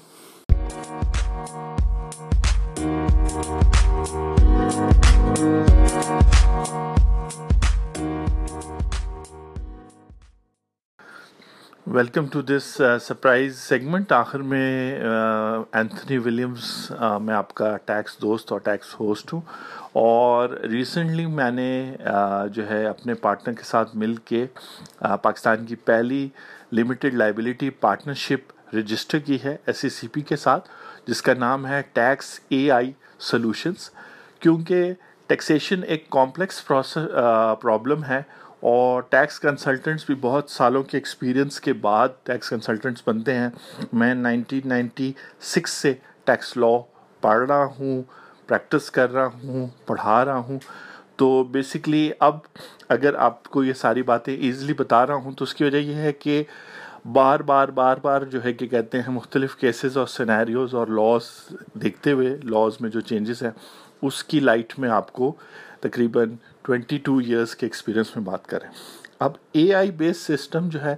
welcome 11.95 12.25
to 12.27 12.41
this 12.41 12.63
surprise 13.01 13.57
segment 13.57 14.11
آخر 14.11 14.39
میں 14.39 14.99
uh, 14.99 15.63
اینتھنی 15.71 16.17
ولیمز 16.17 16.91
uh, 17.03 17.19
میں 17.21 17.33
آپ 17.35 17.53
کا 17.53 17.75
ٹیکس 17.85 18.17
دوست 18.21 18.51
اور 18.51 18.59
ٹیکس 18.59 18.93
ہوسٹ 18.99 19.33
ہوں. 19.33 19.41
اور 19.93 20.49
ریسنٹلی 20.71 21.25
میں 21.25 21.49
نے 21.51 21.95
uh, 22.09 22.47
جو 22.53 22.69
ہے 22.69 22.85
اپنے 22.85 23.13
پارٹنر 23.13 23.53
کے 23.53 23.63
ساتھ 23.65 23.95
مل 23.97 24.15
کے 24.25 24.45
پاکستان 25.21 25.65
کی 25.65 25.75
پہلی 25.75 26.27
لمیٹڈ 26.71 27.13
لائبلٹی 27.13 27.69
پارٹنرشپ 27.69 28.75
رجسٹر 28.75 29.19
کی 29.19 29.37
ہے 29.43 29.55
ایس 29.65 29.77
سی 29.77 29.89
سی 29.89 30.07
پی 30.07 30.21
کے 30.21 30.35
ساتھ، 30.35 30.69
جس 31.07 31.21
کا 31.21 31.33
نام 31.39 31.67
ہے 31.67 31.81
ٹیکس 31.93 32.39
اے 32.49 32.69
آئی 32.71 32.91
سولوشنس 33.29 33.89
کیونکہ 34.39 34.93
ٹیکسیشن 35.27 35.83
ایک 35.83 36.09
کمپلیکس 36.09 36.65
پرابلم 36.67 38.03
ہے 38.03 38.21
اور 38.59 39.01
ٹیکس 39.01 39.39
کنسلٹنٹس 39.39 40.05
بھی 40.05 40.15
بہت 40.15 40.49
سالوں 40.49 40.83
کے 40.83 40.97
ایکسپیرینس 40.97 41.59
کے 41.59 41.73
بعد 41.73 42.07
ٹیکس 42.23 42.49
کنسلٹنٹس 42.49 43.01
بنتے 43.05 43.35
ہیں۔ 43.35 43.49
میں 43.93 44.15
نائنٹین 44.15 44.69
نائنٹی 44.69 45.13
سکس 45.41 45.71
سے 45.71 45.93
ٹیکس 46.23 46.57
لا 46.57 46.77
پڑھ 47.21 47.47
رہا 47.47 47.63
ہوں 47.63 48.01
پریکٹس 48.47 48.91
کر 48.91 49.13
رہا 49.13 49.25
ہوں، 49.25 49.67
پڑھا 49.85 50.25
رہا 50.25 50.37
ہوں۔ 50.37 50.59
تو 51.15 51.43
بیسکلی 51.43 52.11
اب 52.19 52.37
اگر 52.89 53.15
آپ 53.15 53.43
کو 53.43 53.63
یہ 53.63 53.73
ساری 53.73 54.01
باتیں 54.01 54.35
ایزلی 54.35 54.73
بتا 54.73 55.07
رہا 55.07 55.15
ہوں 55.15 55.31
تو 55.31 55.43
اس 55.43 55.53
کی 55.53 55.63
وجہ 55.63 55.77
یہ 55.77 55.95
ہے 55.95 56.13
کہ 56.13 56.43
بار 57.13 57.39
بار 57.39 57.67
بار 57.67 57.97
بار 57.97 58.21
جو 58.21 58.43
ہے 58.43 58.53
کہ 58.53 58.67
کہتے 58.67 59.01
ہیں 59.01 59.11
مختلف 59.11 59.55
کیسز 59.55 59.97
اور 59.97 60.07
سینیریوز 60.07 60.75
اور 60.75 60.87
لاس 60.87 61.23
دیکھتے 61.73 62.11
ہوئے 62.11 62.37
لاس 62.43 62.81
میں 62.81 62.89
جو 62.89 62.99
چینجز 62.99 63.43
ہیں، 63.43 63.51
اس 64.01 64.23
کی 64.23 64.39
لائٹ 64.39 64.73
میں 64.79 64.89
آپ 64.89 65.13
کو 65.13 65.35
تقریباً 65.87 66.35
ٹوینٹی 66.61 66.97
ٹو 66.97 67.17
ایئرس 67.17 67.55
کے 67.55 67.65
ایکسپیرینس 67.65 68.15
میں 68.15 68.23
بات 68.25 68.47
کریں۔ 68.47 68.69
اب 69.19 69.31
اے 69.51 69.73
آئی 69.73 69.91
بیس 69.91 70.17
سسٹم 70.21 70.69
جو 70.69 70.83
ہے، 70.83 70.95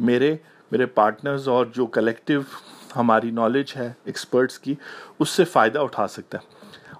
میرے 0.00 0.36
میرے 0.72 0.86
پارٹنرز 0.86 1.48
اور 1.48 1.66
جو 1.66 1.86
کلیکٹیو 1.86 2.40
ہماری 2.96 3.30
نالج 3.30 3.72
ہے 3.76 3.92
ایکسپرٹس 4.04 4.58
کی، 4.58 4.74
اس 5.18 5.28
سے 5.28 5.44
فائدہ 5.44 5.78
اٹھا 5.78 6.06
سکتا 6.08 6.38
ہے 6.38 6.56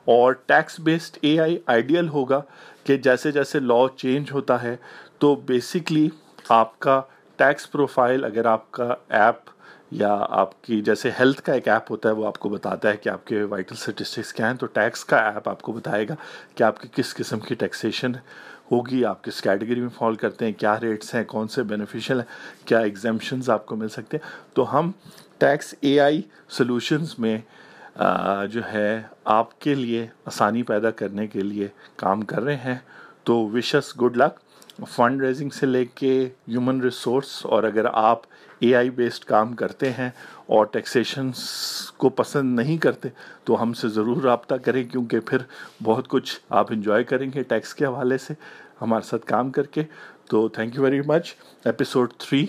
اور 0.07 0.33
tax 0.33 0.79
based 0.81 1.19
A 1.21 1.39
I 1.41 1.59
ideal 1.67 2.09
ہوگا 2.09 2.41
کہ 2.85 2.97
جیسے 2.97 3.33
جیسے 3.33 3.61
لا 3.61 3.83
چینج 3.97 4.33
ہوتا 4.33 4.63
ہے، 4.63 4.75
تو 5.19 5.35
بیسکلی 5.47 6.09
آپ 6.49 6.79
کا 6.79 7.01
ٹیکس 7.39 7.71
پروفائل 7.71 8.25
اگر 8.25 8.47
آپ 8.47 8.71
کا 8.71 8.95
ایپ 9.09 9.51
یا 9.91 10.17
آپ 10.31 10.63
کی 10.65 10.81
جیسے 10.83 11.11
ہیلتھ 11.19 11.41
کا 11.43 11.53
ایک 11.53 11.69
ایپ 11.69 11.91
ہوتا 11.91 12.09
ہے، 12.09 12.15
وہ 12.15 12.27
آپ 12.27 12.39
کو 12.39 12.49
بتاتا 12.49 12.89
ہے 12.89 12.97
کہ 12.97 13.09
آپ 13.09 13.27
کے 13.27 13.43
وائٹل 13.43 13.75
سٹیسٹکس 13.75 14.33
کیا 14.33 14.51
ہیں۔ 14.51 14.57
تو 14.57 14.67
ٹیکس 14.67 15.05
کا 15.05 15.17
ایپ 15.29 15.49
آپ 15.49 15.63
کو 15.63 15.73
بتائے 15.73 16.09
گا 16.09 16.15
کہ 16.55 16.63
آپ 16.63 16.81
کی 16.81 16.89
کس 16.93 17.15
قسم 17.15 17.41
کی 17.41 17.55
ٹیکسیشن 17.55 18.13
ہوگی، 18.71 19.05
آپ 19.05 19.23
کس 19.25 19.41
کیٹیگری 19.43 19.81
میں 19.81 19.89
فال 19.97 20.15
کرتے 20.15 20.45
ہیں، 20.45 20.53
کیا 20.59 20.79
ریٹس 20.81 21.15
ہیں، 21.15 21.25
کون 21.25 21.49
سے 21.49 21.63
بینیفیشل 21.63 22.21
ہیں، 22.21 22.67
کیا 22.69 22.79
ایگزامشنز 22.79 23.51
آپ 23.51 23.67
کو 23.67 23.77
مل 23.77 23.89
سکتے 23.89 24.17
ہیں۔ 24.17 24.55
تو 24.55 24.79
ہم 24.79 24.91
ٹیکس 25.39 25.75
اے 25.81 25.99
آئی 26.01 26.21
سلوشنز 26.49 27.15
میں 27.19 27.39
جو 28.51 28.61
ہے، 28.73 29.01
آپ 29.25 29.59
کے 29.61 29.75
لیے 29.75 30.07
آسانی 30.27 30.63
پیدا 30.63 30.91
کرنے 30.91 31.27
کے 31.27 31.41
لیے 31.41 31.69
کام 31.97 32.21
کر 32.23 32.43
رہے 32.43 32.57
ہیں۔ 32.57 32.77
تو 33.25 33.39
wishes 33.49 33.95
good 34.01 34.17
luck 34.17 34.85
fund 34.89 35.23
raising 35.23 35.51
سے 35.51 35.67
لے 35.67 35.85
کے 35.95 36.13
ہیومن 36.49 36.81
ریسورس 36.81 37.41
اور 37.47 37.63
اگر 37.63 37.87
آپ 37.93 38.23
اے 38.59 38.75
آئی 38.77 38.91
بیسڈ 38.91 39.25
کام 39.25 39.53
کرتے 39.57 39.91
ہیں 39.93 40.09
اور 40.47 40.67
ٹیکسیشنس 40.73 41.41
کو 41.97 42.09
پسند 42.11 42.59
نہیں 42.59 42.77
کرتے، 42.79 43.09
تو 43.45 43.63
ہم 43.63 43.73
سے 43.73 43.89
ضرور 43.89 44.23
رابطہ 44.23 44.55
کریں، 44.65 44.83
کیونکہ 44.85 45.21
پھر 45.27 45.39
بہت 45.83 46.09
کچھ 46.09 46.39
آپ 46.51 46.73
انجوائے 46.73 47.05
کریں 47.05 47.29
گے 47.35 47.43
ٹیکس 47.43 47.75
کے 47.75 47.85
حوالے 47.85 48.19
سے 48.19 48.35
ہمارے 48.81 49.07
ساتھ 49.07 49.27
کام 49.27 49.51
کر 49.51 49.67
کے۔ 49.67 49.83
تو 50.31 50.49
thank 50.49 50.75
you 50.77 50.83
very 50.83 51.01
much 51.07 51.35
episode 51.65 52.13
three 52.19 52.47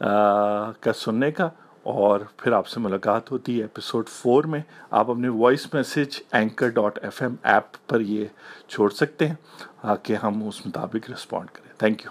کا 0.00 0.92
سننے 0.96 1.30
کا، 1.32 1.48
اور 1.82 2.20
پھر 2.36 2.52
آپ 2.52 2.66
سے 2.68 2.80
ملاقات 2.80 3.30
ہوتی 3.32 3.56
ہے 3.56 3.62
ایپیسوڈ 3.62 4.08
فور 4.08 4.44
میں۔ 4.44 4.60
آپ 4.90 5.10
اپنے 5.10 5.28
voice 5.28 5.72
message 5.74 6.20
anchor 6.32 6.68
dot 6.70 6.98
F 7.02 7.22
M 7.22 7.34
app 7.42 7.76
پر 7.88 8.00
یہ 8.00 8.24
چھوڑ 8.68 8.90
سکتے 8.90 9.28
ہیں 9.28 9.94
کہ 10.02 10.16
ہم 10.22 10.42
اس 10.48 10.66
مطابق 10.66 11.10
رسپونڈ 11.10 11.50
کریں۔ 11.50 11.72
Thank 11.78 12.04
you 12.04 12.10